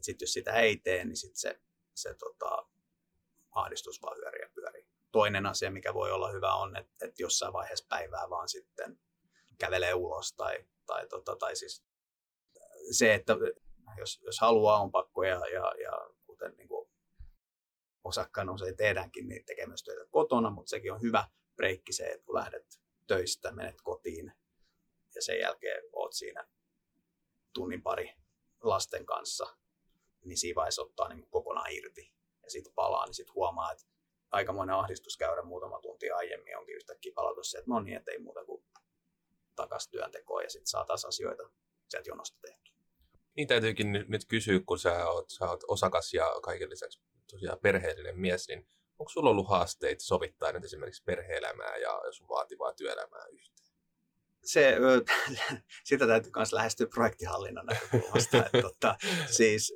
[0.00, 1.60] Sitten jos sitä ei tee, niin sitten se,
[1.94, 2.68] se tota,
[3.50, 4.86] ahdistus vaan hyörii ja pyörii.
[5.12, 9.00] Toinen asia, mikä voi olla hyvä, on, että, että jossain vaiheessa päivää vaan sitten
[9.58, 11.84] kävelee ulos, tai, tai, tota, tai siis
[12.90, 13.36] se, että
[13.98, 16.90] jos, jos haluaa, on pakko, ja, ja, ja kuten niin kuin
[18.04, 22.26] osakkaan usein tehdäänkin, niin tekee myös töitä kotona, mutta sekin on hyvä breikki se, että
[22.26, 24.32] kun lähdet töistä, menet kotiin,
[25.14, 26.48] ja sen jälkeen oot siinä
[27.52, 28.14] tunnin pari
[28.62, 29.56] lasten kanssa,
[30.24, 33.84] niin siinä vaiheessa ottaa niin kokonaan irti ja sitten palaa, niin sitten huomaa, että
[34.30, 38.18] aikamoinen ahdistus käydä muutama tunti aiemmin onkin yhtäkkiä palautus se, että no niin, että ei
[38.18, 38.64] muuta kuin
[39.56, 41.50] takaisin työntekoon ja sitten saa taas asioita
[41.88, 42.70] sieltä jonosta tehty.
[43.36, 48.18] Niin täytyykin nyt kysyä, kun sä oot, sä oot osakas ja kaiken lisäksi tosiaan perheellinen
[48.18, 53.63] mies, niin onko sulla ollut haasteita sovittaa nyt esimerkiksi perhe-elämää ja sun vaativaa työelämää yhteen?
[54.44, 54.76] Se,
[55.84, 58.36] sitä täytyy myös lähestyä projektihallinnon näkökulmasta.
[58.36, 58.96] että, tota,
[59.38, 59.74] siis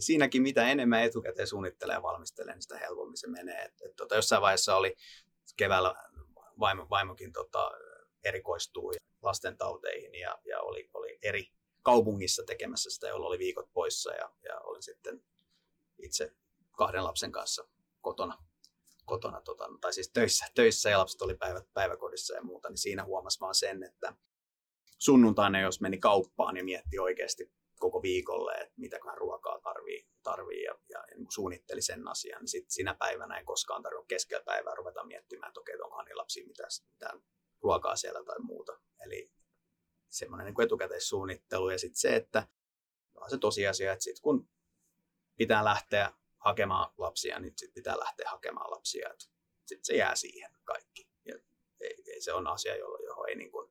[0.00, 3.64] siinäkin mitä enemmän etukäteen suunnittelee ja valmistelee, niin sitä helpommin se menee.
[3.64, 4.94] Et, et, tota, jossain vaiheessa oli
[5.56, 5.94] keväällä
[6.60, 7.70] vaimo, vaimokin tota,
[8.24, 11.48] erikoistui lastentauteihin ja, ja oli, oli eri
[11.82, 15.24] kaupungissa tekemässä sitä, jolloin oli viikot poissa ja, ja olin sitten
[16.02, 16.32] itse
[16.72, 17.68] kahden lapsen kanssa
[18.00, 18.38] kotona
[19.04, 23.04] kotona, tota, tai siis töissä, töissä ja lapset oli päivät päiväkodissa ja muuta, niin siinä
[23.04, 24.14] huomasi vaan sen, että
[24.98, 30.74] sunnuntaina, jos meni kauppaan ja mietti oikeasti koko viikolle, että mitäköhän ruokaa tarvii, tarvii ja,
[30.88, 34.74] ja, ja niin suunnitteli sen asian, niin sit sinä päivänä ei koskaan tarvitse keskellä päivää
[34.74, 37.22] ruveta miettimään, että okei, onkohan niin lapsi mitään, mitään
[37.62, 38.80] ruokaa siellä tai muuta.
[39.00, 39.32] Eli
[40.08, 42.48] semmoinen niin etukäteissuunnittelu ja sitten se, että
[43.30, 44.48] se tosiasia, että sit kun
[45.36, 46.12] pitää lähteä
[46.44, 49.10] hakemaan lapsia, niin sit pitää lähteä hakemaan lapsia.
[49.66, 51.08] Sitten se jää siihen kaikki.
[51.24, 51.34] Ja
[51.80, 53.70] ei, ei, se on asia, johon ei niin kuin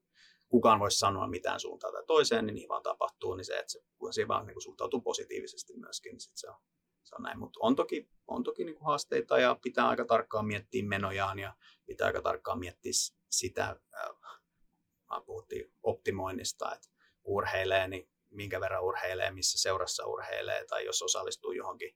[0.49, 3.79] kukaan voi sanoa mitään suuntaan tai toiseen, niin niin vaan tapahtuu, niin se, että se,
[3.97, 6.55] kun siihen vaan niin kuin suhtautuu positiivisesti myöskin, niin sit se on,
[7.03, 7.39] se on näin.
[7.39, 11.53] Mutta on toki, on toki niin kuin haasteita ja pitää aika tarkkaan miettiä menojaan ja
[11.85, 12.91] pitää aika tarkkaan miettiä
[13.29, 16.89] sitä, äh, puhuttiin optimoinnista, että
[17.23, 21.95] urheilee, niin minkä verran urheilee, missä seurassa urheilee, tai jos osallistuu johonkin,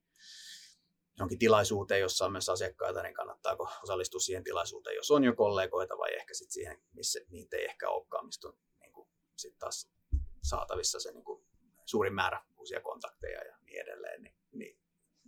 [1.17, 5.97] johonkin tilaisuuteen, jossa on myös asiakkaita, niin kannattaako osallistua siihen tilaisuuteen, jos on jo kollegoita,
[5.97, 9.89] vai ehkä sitten siihen, missä niitä ei ehkä olekaan, mistä on niin kuin, sit taas
[10.43, 11.45] saatavissa se niin kuin,
[11.85, 14.79] suurin määrä uusia kontakteja ja niin edelleen, niin, niin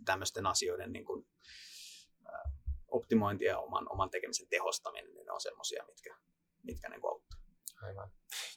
[0.04, 1.26] tämmöisten asioiden niin kuin,
[2.88, 6.16] optimointi ja oman, oman tekemisen tehostaminen, niin ne on semmoisia, mitkä,
[6.62, 7.40] mitkä niin kuin auttaa.
[7.82, 8.10] Aivan.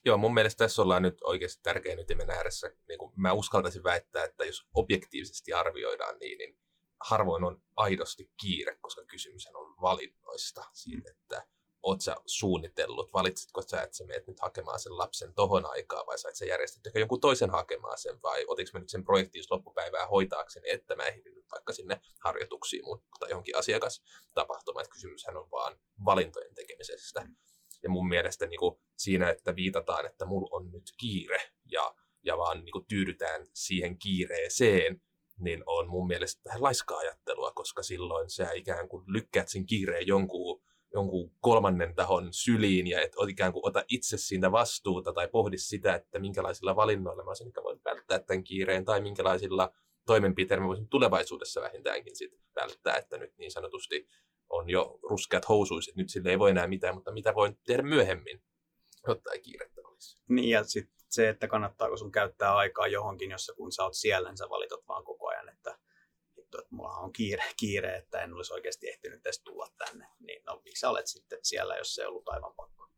[0.05, 2.71] Joo, mun mielestä tässä ollaan nyt oikeasti tärkeä ytimen ääressä.
[2.87, 6.57] Niin kuin mä uskaltaisin väittää, että jos objektiivisesti arvioidaan niin, niin
[7.09, 11.47] harvoin on aidosti kiire, koska kysymys on valinnoista siitä, että
[11.83, 16.17] oot sä suunnitellut, valitsitko sä, että sä menet nyt hakemaan sen lapsen tohon aikaa vai
[16.17, 20.07] sait sä järjestetty jonkun toisen hakemaan sen vai otinko mä nyt sen projektin just loppupäivää
[20.07, 22.83] hoitaakseni, että mä ehdin nyt vaikka sinne harjoituksiin
[23.19, 27.19] tai johonkin asiakastapahtumaan, että kysymyshän on vaan valintojen tekemisestä.
[27.19, 27.35] Mm.
[27.83, 32.37] Ja mun mielestä niin kuin siinä, että viitataan, että mulla on nyt kiire ja, ja
[32.37, 35.01] vaan niin kuin tyydytään siihen kiireeseen,
[35.39, 40.07] niin on mun mielestä vähän laiskaa ajattelua, koska silloin sä ikään kuin lykkäät sen kiireen
[40.07, 40.61] jonkun,
[40.93, 45.95] jonkun kolmannen tahon syliin ja et ikään kuin ota itse siitä vastuuta tai pohdi sitä,
[45.95, 49.73] että minkälaisilla valinnoilla mä sen voin välttää tämän kiireen tai minkälaisilla
[50.05, 54.07] toimenpiteillä mä voisin tulevaisuudessa vähintäänkin sit välttää, että nyt niin sanotusti
[54.49, 58.43] on jo ruskeat housuiset, nyt sille ei voi enää mitään, mutta mitä voin tehdä myöhemmin,
[59.07, 60.23] jotta ei kiirettä olisi.
[60.29, 64.29] Niin ja sitten se, että kannattaako sun käyttää aikaa johonkin, jossa kun sä oot siellä,
[64.29, 65.77] niin sä valitot vaan koko ajan, että
[66.37, 70.07] että mulla on kiire, kiire, että en olisi oikeasti ehtinyt edes tulla tänne.
[70.19, 72.89] Niin no, miksi sä olet sitten siellä, jos se ei ollut aivan pakko?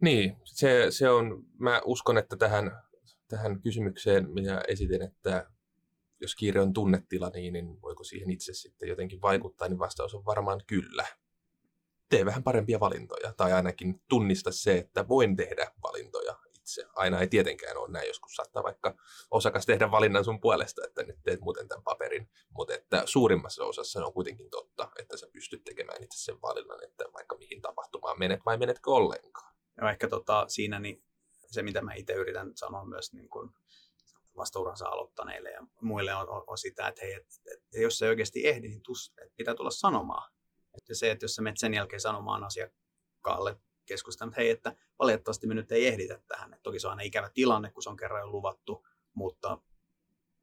[0.00, 2.82] Niin, se, se on, mä uskon, että tähän,
[3.28, 5.50] tähän kysymykseen, mitä esitin, että
[6.20, 10.24] jos kiire on tunnetila, niin, niin voiko siihen itse sitten jotenkin vaikuttaa, niin vastaus on
[10.24, 11.06] varmaan kyllä.
[12.08, 16.36] Tee vähän parempia valintoja, tai ainakin tunnista se, että voin tehdä valintoja
[16.80, 16.92] itse.
[16.94, 18.94] Aina ei tietenkään ole näin, joskus saattaa vaikka
[19.30, 24.06] osakas tehdä valinnan sun puolesta, että nyt teet muuten tämän paperin, mutta että suurimmassa osassa
[24.06, 28.40] on kuitenkin totta, että sä pystyt tekemään itse sen valinnan, että vaikka mihin tapahtumaan menet
[28.46, 29.54] vai menetkö ollenkaan.
[29.76, 31.04] Ja ehkä tota, siinä niin
[31.50, 33.54] se, mitä mä itse yritän sanoa myös niin kun
[34.36, 38.08] vastauransa aloittaneille ja muille on, on, on sitä, että hei, et, et, et, jos se
[38.08, 40.32] oikeasti ehdi, niin tus, et pitää tulla sanomaan.
[40.76, 43.56] Että se, että jos sä menet sen jälkeen sanomaan asiakkaalle
[43.92, 46.54] keskustelun, että hei, että valitettavasti me nyt ei ehditä tähän.
[46.54, 49.58] Et toki se on aina ikävä tilanne, kun se on kerran jo luvattu, mutta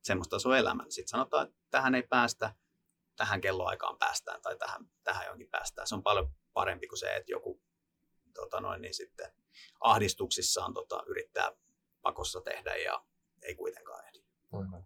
[0.03, 0.85] semmoista se on elämä.
[0.89, 2.53] Sitten sanotaan, että tähän ei päästä,
[3.15, 5.87] tähän kelloaikaan päästään tai tähän, tähän jonkin päästään.
[5.87, 7.61] Se on paljon parempi kuin se, että joku
[8.33, 9.31] tota noin, niin sitten
[9.79, 11.51] ahdistuksissaan tota, yrittää
[12.01, 13.05] pakossa tehdä ja
[13.41, 14.19] ei kuitenkaan ehdi.
[14.53, 14.83] Mm-hmm.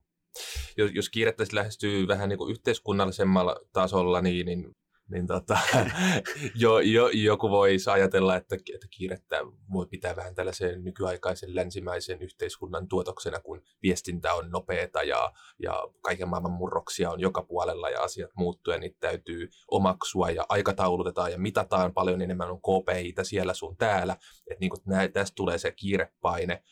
[0.78, 4.76] Jos, jos kiirettä lähestyy vähän niin kuin yhteiskunnallisemmalla tasolla, niin, niin
[5.13, 5.58] niin tota,
[6.56, 9.39] jo, jo, joku voisi ajatella, että, että kiirettä
[9.73, 16.30] voi pitää vähän tällaisen nykyaikaisen länsimäisen yhteiskunnan tuotoksena, kun viestintä on nopeata ja, ja kaiken
[16.30, 21.38] maailman murroksia on joka puolella ja asiat muuttuu ja niitä täytyy omaksua ja aikataulutetaan ja
[21.38, 24.13] mitataan paljon enemmän on KPItä siellä sun täällä.
[24.47, 26.63] Että niin näin, tästä tulee se kiirepaine.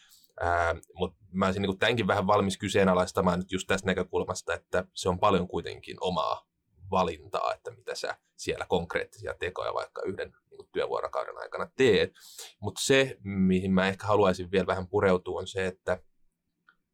[0.93, 5.19] Mutta mä olisin niin tämänkin vähän valmis kyseenalaistamaan nyt just tästä näkökulmasta, että se on
[5.19, 6.50] paljon kuitenkin omaa
[6.91, 12.11] valintaa, että mitä sä siellä konkreettisia tekoja vaikka yhden niin työvuorokauden aikana teet.
[12.61, 16.03] Mutta se, mihin mä ehkä haluaisin vielä vähän pureutua, on se, että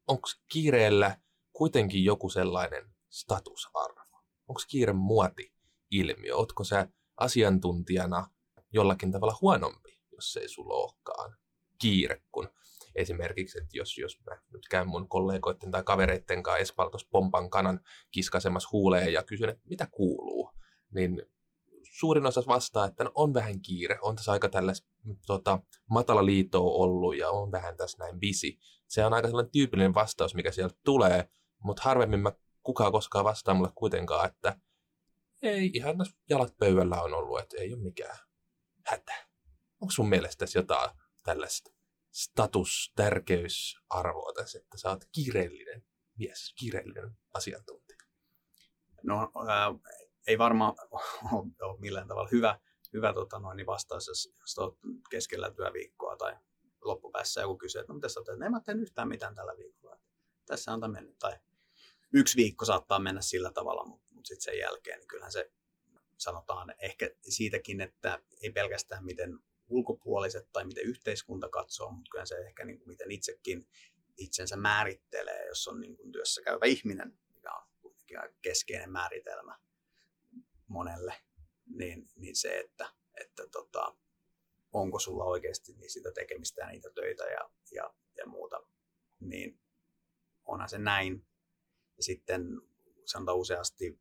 [0.07, 1.17] onko kiireellä
[1.53, 4.23] kuitenkin joku sellainen statusarvo?
[4.47, 6.35] Onko kiire muoti-ilmiö?
[6.35, 8.29] Ootko sä asiantuntijana
[8.73, 11.37] jollakin tavalla huonompi, jos ei sulla olekaan
[11.81, 12.49] kiire, kun
[12.97, 17.79] esimerkiksi, että jos, jos mä nyt käyn mun kollegoiden tai kavereiden kanssa Espaltos pompan kanan
[18.11, 20.51] kiskasemassa huuleen ja kysyn, että mitä kuuluu,
[20.93, 21.21] niin
[21.91, 24.87] suurin osa vastaa, että no, on vähän kiire, on tässä aika tällaista
[25.27, 28.59] tota, matala liittoa ollut ja on vähän tässä näin visi.
[28.87, 31.29] Se on aika sellainen tyypillinen vastaus, mikä sieltä tulee,
[31.63, 32.31] mutta harvemmin mä
[32.63, 34.59] kukaan koskaan vastaa mulle kuitenkaan, että
[35.41, 38.17] ei, ihan tässä jalat pöydällä on ollut, että ei ole mikään
[38.85, 39.13] hätä.
[39.81, 40.89] Onko sun mielestä jotain
[41.23, 41.76] tällaista?
[42.17, 45.83] Status, tärkeys, arvoa tässä, että sä oot kiireellinen
[46.17, 47.97] mies, kiireellinen asiantuntija?
[49.03, 49.67] No, ää,
[50.27, 50.73] ei varmaan
[51.61, 52.59] ole millään tavalla hyvä,
[52.93, 54.75] hyvä tota noin, niin vastaus, jos, jos olet
[55.09, 56.35] keskellä työviikkoa tai
[56.81, 58.41] loppupäässä joku kysyy, että no mitä sä teet?
[58.41, 59.99] En mä teen yhtään mitään tällä viikolla.
[60.45, 61.19] Tässä on mennyt.
[61.19, 61.39] Tai
[62.13, 65.51] yksi viikko saattaa mennä sillä tavalla, mutta, mutta sitten sen jälkeen niin kyllähän se
[66.17, 72.35] sanotaan ehkä siitäkin, että ei pelkästään miten ulkopuoliset tai miten yhteiskunta katsoo, mutta kyllä se
[72.37, 73.67] ehkä niin kuin miten itsekin
[74.17, 79.59] itsensä määrittelee, jos on niin kuin työssä käyvä ihminen, mikä on kuitenkin aika keskeinen määritelmä
[80.67, 81.13] monelle,
[81.65, 82.89] niin, niin se, että,
[83.21, 83.95] että tota,
[84.71, 88.63] onko sulla oikeasti niin sitä tekemistä ja niitä töitä ja, ja, ja muuta,
[89.19, 89.59] niin
[90.45, 91.27] onhan se näin.
[91.97, 92.61] Ja sitten
[93.05, 93.99] sanotaan useasti,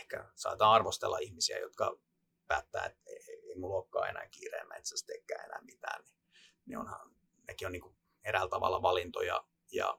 [0.00, 1.98] ehkä saattaa arvostella ihmisiä, jotka
[2.46, 3.10] päättää, että
[3.54, 6.16] ei, mulla olekaan enää kiireen metsästä eikä enää mitään, niin,
[6.66, 7.10] niin onhan,
[7.48, 9.98] nekin on niin kuin eräällä tavalla valintoja ja,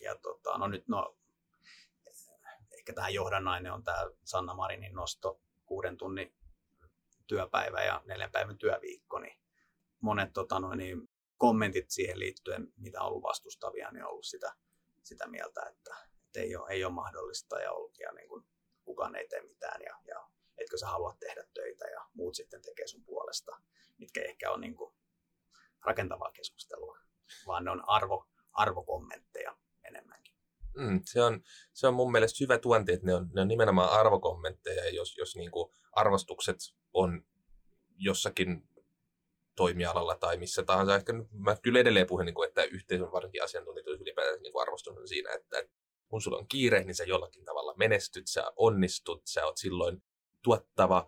[0.00, 1.16] ja tota, no nyt no,
[2.78, 6.34] ehkä tähän johdannainen on tämä Sanna Marinin nosto kuuden tunnin
[7.26, 9.40] työpäivä ja neljän päivän työviikko, niin
[10.00, 14.52] monet tota, noin, niin kommentit siihen liittyen, mitä on ollut vastustavia, niin on ollut sitä,
[15.02, 18.44] sitä mieltä, että, että ei, ole, ei ole mahdollista ja, ollut, ja niin kuin,
[18.84, 22.86] kukaan ei tee mitään ja, ja etkö sä halua tehdä töitä ja muut sitten tekee
[22.86, 23.52] sun puolesta,
[23.98, 24.94] mitkä ehkä on niin kuin,
[25.84, 26.98] rakentavaa keskustelua,
[27.46, 30.34] vaan ne on arvo, arvokommentteja enemmänkin.
[30.76, 31.42] Mm, se, on,
[31.72, 35.36] se on mun mielestä hyvä tuonti, että ne on, ne on nimenomaan arvokommentteja, jos, jos
[35.36, 36.56] niin kuin arvostukset
[36.92, 37.24] on
[37.96, 38.68] jossakin
[39.56, 40.96] toimialalla tai missä tahansa.
[40.96, 45.08] Ehkä mä kyllä edelleen puhun, niin kuin, että yhteisön varsinkin asiantuntijat olisi ylipäätään niin arvostunut
[45.08, 45.64] siinä, että
[46.08, 50.02] kun sulla on kiire, niin sä jollakin tavalla menestyt, sä onnistut, sä oot silloin
[50.42, 51.06] tuottava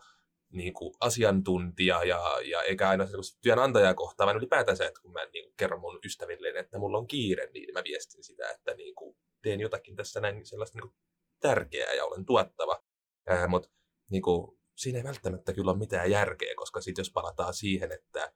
[0.53, 3.05] niin kuin asiantuntija ja, ja eikä aina
[3.43, 6.99] työnantajaa kohtaan, vaan ylipäätään se, että kun mä niin kuin, kerron mun ystäville, että mulla
[6.99, 10.89] on kiire, niin mä viestin sitä, että niin kuin, teen jotakin tässä näin sellaista niin
[10.89, 10.95] kuin,
[11.41, 12.85] tärkeää ja olen tuottava.
[13.49, 13.69] Mutta
[14.11, 18.33] niin kuin, siinä ei välttämättä kyllä ole mitään järkeä, koska sitten jos palataan siihen, että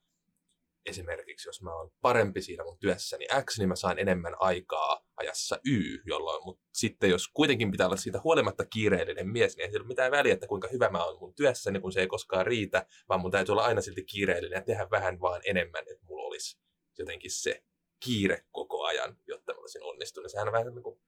[0.86, 5.60] esimerkiksi jos mä oon parempi siinä mun työssäni X, niin mä saan enemmän aikaa ajassa
[5.64, 9.82] Y, jolloin, mutta sitten jos kuitenkin pitää olla siitä huolimatta kiireellinen mies, niin ei sillä
[9.82, 12.86] ole mitään väliä, että kuinka hyvä mä oon mun työssäni, kun se ei koskaan riitä,
[13.08, 16.58] vaan mun täytyy olla aina silti kiireellinen ja tehdä vähän vaan enemmän, että mulla olisi
[16.98, 17.64] jotenkin se
[18.04, 20.30] kiire koko ajan, jotta mä olisin onnistunut.
[20.30, 21.00] Sehän on vähän niin kuin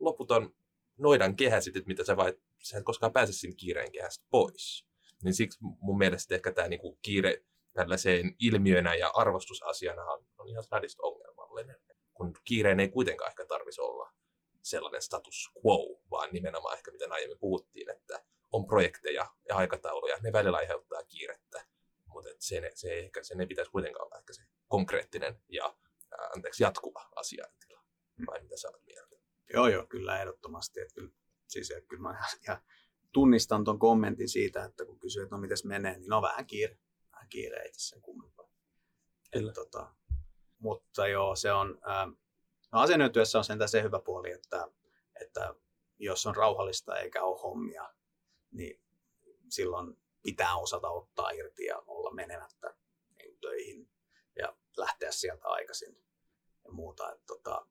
[0.00, 0.54] loputon
[0.98, 4.86] noidan kehä sitten, mitä sä vai, sä et koskaan pääse siinä kiireen kehästä pois.
[5.24, 11.02] Niin siksi mun mielestä ehkä tämä niinku kiire tällaiseen ilmiönä ja arvostusasiana on, ihan radista
[11.02, 11.76] ongelmallinen.
[12.14, 14.12] Kun kiireen ei kuitenkaan ehkä tarvitsisi olla
[14.62, 20.32] sellainen status quo, vaan nimenomaan ehkä miten aiemmin puhuttiin, että on projekteja ja aikatauluja, ne
[20.32, 21.66] välillä aiheuttaa kiirettä,
[22.06, 26.28] mutta se, se, ei ehkä, sen ei pitäisi kuitenkaan olla ehkä se konkreettinen ja ää,
[26.36, 27.84] anteeksi, jatkuva asiantila.
[28.26, 29.16] Vai mitä sä oot mieltä?
[29.52, 30.80] Joo, joo, kyllä ehdottomasti.
[30.80, 31.10] Että kyllä,
[31.46, 32.62] siis, että kyllä mä ihan
[33.12, 36.78] tunnistan tuon kommentin siitä, että kun kysyy, että no mitäs menee, niin no vähän kiire,
[37.24, 38.48] vähän kiire ei tässä sen kummempaa.
[39.32, 39.52] Kyllä.
[39.52, 39.94] tota,
[40.58, 42.06] mutta joo, se on, ää,
[42.72, 44.68] no asianajotyössä on sentään se hyvä puoli, että,
[45.20, 45.54] että
[45.98, 47.94] jos on rauhallista eikä ole hommia,
[48.50, 48.80] niin
[49.48, 52.74] silloin pitää osata ottaa irti ja olla menemättä
[53.18, 53.90] niin töihin
[54.36, 55.96] ja lähteä sieltä aikaisin
[56.64, 57.12] ja muuta.
[57.12, 57.66] Että, tota,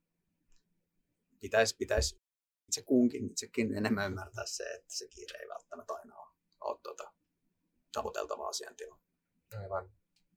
[1.39, 2.21] pitäisi, pitäisi
[2.67, 7.13] itse kunkin itsekin enemmän ymmärtää se, että se kiire ei välttämättä aina ole, ole tuota,
[7.91, 9.03] tavoiteltava asiantila.
[9.61, 9.91] Aivan.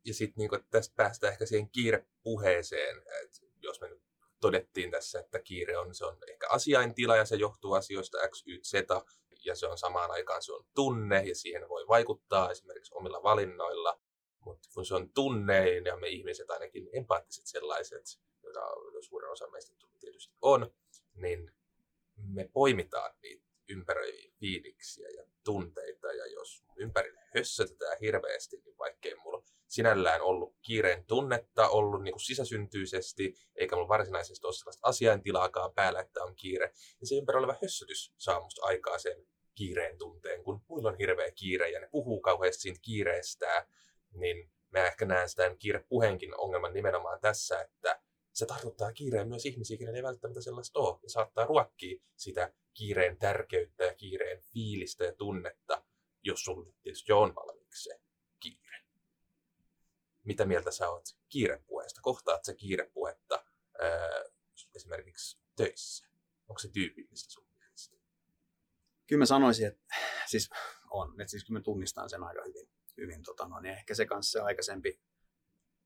[0.05, 4.02] Ja sitten niin tästä päästään ehkä siihen kiirepuheeseen, että jos me nyt
[4.40, 8.59] todettiin tässä, että kiire on, se on ehkä asiaintila ja se johtuu asioista X, Y,
[8.62, 8.72] Z,
[9.44, 14.00] ja se on samaan aikaan se on tunne ja siihen voi vaikuttaa esimerkiksi omilla valinnoilla,
[14.40, 18.61] mutta kun se on tunne ja me ihmiset ainakin empaattiset sellaiset, joita
[19.00, 20.70] suurin osa meistä tietysti on,
[21.14, 21.52] niin
[22.16, 29.42] me poimitaan niitä ympäröiviä fiiliksiä ja tunteita, ja jos ympärille hössötetään hirveästi, niin vaikkei mulla
[29.68, 36.00] sinällään ollut kiireen tunnetta ollut niin kuin sisäsyntyisesti, eikä mulla varsinaisesti ole sellaista asiaintilaakaan päällä,
[36.00, 40.88] että on kiire, niin se oleva hössötys saa musta aikaa sen kiireen tunteen, kun muilla
[40.88, 43.67] on hirveä kiire ja ne puhuu kauheasti siitä kiireestä,
[44.10, 48.00] niin mä ehkä näen sitä kiirepuheenkin ongelman nimenomaan tässä, että
[48.37, 50.99] se tarkoittaa kiireen myös ihmisiä, kenellä ei välttämättä sellaista ole.
[51.03, 55.85] Ja saattaa ruokkia sitä kiireen tärkeyttä ja kiireen fiilistä ja tunnetta,
[56.23, 58.01] jos sulla tietysti on valmiiksi se
[58.41, 58.79] kiire.
[60.25, 62.01] Mitä mieltä sä oot kiirepuheesta?
[62.03, 63.45] Kohtaat sä kiirepuhetta
[63.81, 64.25] ää,
[64.75, 66.07] esimerkiksi töissä?
[66.49, 67.97] Onko se tyypillistä sun mielestä?
[69.07, 69.85] Kyllä mä sanoisin, että
[70.27, 70.51] siis
[70.91, 71.21] on.
[71.21, 72.69] Että siis kyllä mä tunnistan sen aika hyvin.
[72.97, 75.01] hyvin tota, no, niin ehkä se kanssa se aikaisempi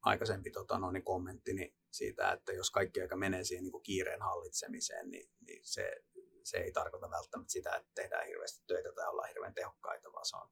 [0.02, 4.22] aikaisempi tota, no, niin kommenttini siitä, että jos kaikki aika menee siihen niin kuin kiireen
[4.22, 5.96] hallitsemiseen, niin, niin se,
[6.42, 10.36] se ei tarkoita välttämättä sitä, että tehdään hirveästi töitä tai ollaan hirveän tehokkaita, vaan se
[10.36, 10.48] on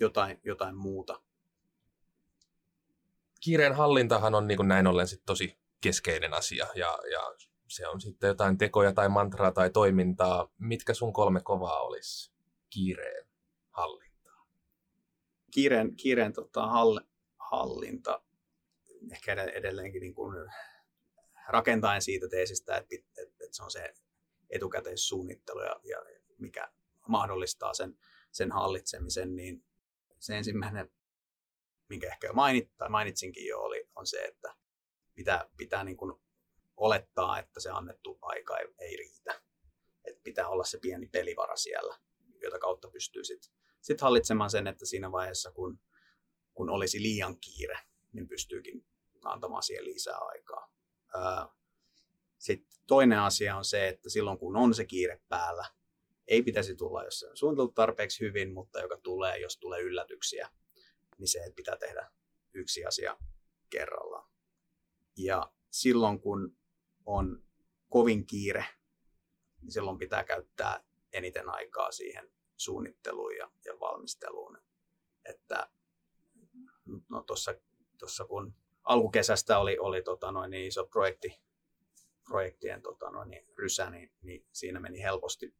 [0.00, 1.22] jotain, jotain muuta.
[3.40, 7.34] Kiireen hallintahan on niin kuin näin ollen sit tosi keskeinen asia ja, ja
[7.68, 10.52] se on sitten jotain tekoja tai mantraa tai toimintaa.
[10.58, 12.32] Mitkä sun kolme kovaa olisi
[12.70, 13.28] kiireen
[13.70, 14.46] hallintaa?
[15.50, 16.98] Kiireen, kiireen tota, hall,
[17.50, 18.22] hallinta
[19.12, 20.36] ehkä edelleenkin niin kuin
[21.48, 23.94] rakentaen siitä teesistä, että, että, että se on se
[24.50, 25.98] etukäteissuunnittelu ja, ja
[26.38, 26.68] mikä
[27.08, 27.98] mahdollistaa sen,
[28.32, 29.64] sen hallitsemisen, niin
[30.18, 30.92] se ensimmäinen,
[31.88, 34.54] minkä ehkä jo mainit, tai mainitsinkin jo, oli, on se, että
[35.14, 36.14] pitää, pitää niin kuin
[36.76, 39.42] olettaa, että se annettu aika ei, ei riitä.
[40.04, 41.98] Että pitää olla se pieni pelivara siellä,
[42.42, 43.52] jota kautta pystyy sitten
[43.86, 45.80] sit hallitsemaan sen, että siinä vaiheessa, kun,
[46.54, 47.78] kun olisi liian kiire,
[48.12, 48.86] niin pystyykin
[49.28, 50.72] antamaan siihen lisää aikaa.
[52.38, 55.64] Sitten toinen asia on se, että silloin kun on se kiire päällä,
[56.28, 60.50] ei pitäisi tulla, jos se on suunniteltu tarpeeksi hyvin, mutta joka tulee, jos tulee yllätyksiä,
[61.18, 62.10] niin se, pitää tehdä
[62.54, 63.16] yksi asia
[63.70, 64.30] kerrallaan.
[65.16, 66.56] Ja silloin kun
[67.06, 67.44] on
[67.88, 68.66] kovin kiire,
[69.62, 74.58] niin silloin pitää käyttää eniten aikaa siihen suunnitteluun ja, ja valmisteluun.
[75.24, 75.70] Että
[77.08, 77.24] no
[77.98, 78.54] tuossa kun
[78.86, 81.40] alkukesästä oli, oli tota noin, niin iso projekti,
[82.28, 85.54] projektien tota noin, niin rysä, niin, niin, siinä meni helposti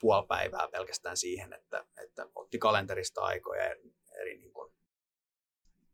[0.00, 4.72] puoli päivää pelkästään siihen, että, että otti kalenterista aikoja eri, eri niin kuin,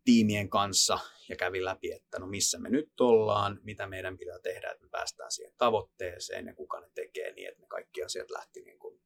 [0.04, 0.98] tiimien kanssa
[1.28, 4.90] ja kävi läpi, että no missä me nyt ollaan, mitä meidän pitää tehdä, että me
[4.90, 9.00] päästään siihen tavoitteeseen ja kuka ne tekee niin, että ne kaikki asiat lähti niin kuin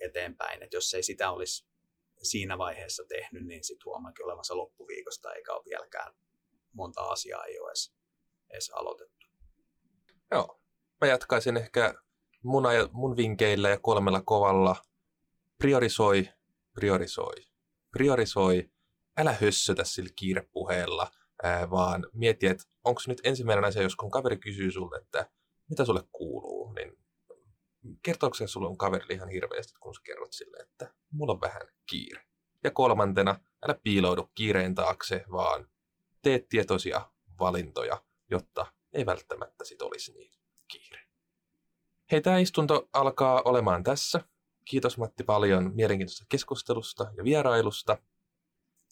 [0.00, 0.62] eteenpäin.
[0.62, 1.66] Että jos ei sitä olisi
[2.22, 6.14] siinä vaiheessa tehnyt, niin sitten huomaakin olevansa loppuviikosta eikä ole vieläkään
[6.72, 7.94] monta asiaa ei ole edes,
[8.50, 9.26] edes aloitettu.
[10.30, 10.60] Joo.
[11.00, 11.94] Mä jatkaisin ehkä
[12.42, 14.76] mun, aj- mun vinkeillä ja kolmella kovalla.
[15.58, 16.28] Priorisoi,
[16.72, 17.34] priorisoi,
[17.90, 18.70] priorisoi.
[19.16, 21.10] Älä hössötä sillä kiirepuheella,
[21.42, 25.30] ää, vaan mieti, että onko nyt ensimmäinen asia, jos kun kaveri kysyy sulta, että
[25.70, 26.98] mitä sulle kuuluu, niin
[28.02, 31.62] kertooko se sulle on kaverille ihan hirveästi, kun sä kerrot sille, että mulla on vähän
[31.90, 32.22] kiire.
[32.64, 35.68] Ja kolmantena, älä piiloudu kiireen taakse, vaan
[36.22, 40.32] tee tietoisia valintoja, jotta ei välttämättä sit olisi niin
[40.68, 41.00] kiire.
[42.12, 44.20] Hei, tämä istunto alkaa olemaan tässä.
[44.64, 47.98] Kiitos Matti paljon mielenkiintoisesta keskustelusta ja vierailusta.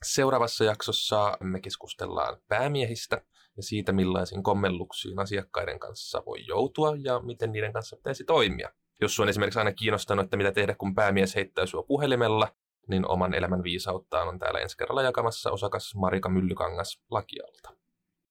[0.05, 3.23] Seuraavassa jaksossa me keskustellaan päämiehistä
[3.57, 8.71] ja siitä, millaisiin kommelluksiin asiakkaiden kanssa voi joutua ja miten niiden kanssa pitäisi toimia.
[9.01, 12.49] Jos on esimerkiksi aina kiinnostanut, että mitä tehdä, kun päämies heittää sua puhelimella,
[12.91, 17.71] niin oman elämän viisauttaan on täällä ensi kerralla jakamassa osakas Marika Myllykangas Lakialta.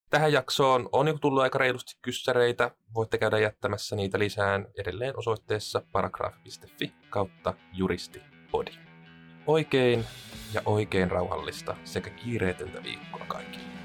[0.09, 2.71] Tähän jaksoon on jo tullut aika reilusti kyssäreitä.
[2.95, 8.71] Voitte käydä jättämässä niitä lisään edelleen osoitteessa paragraf.fi kautta juristipodi.
[9.47, 10.05] Oikein
[10.53, 13.78] ja oikein rauhallista sekä kiireetöntä viikkoa kaikille.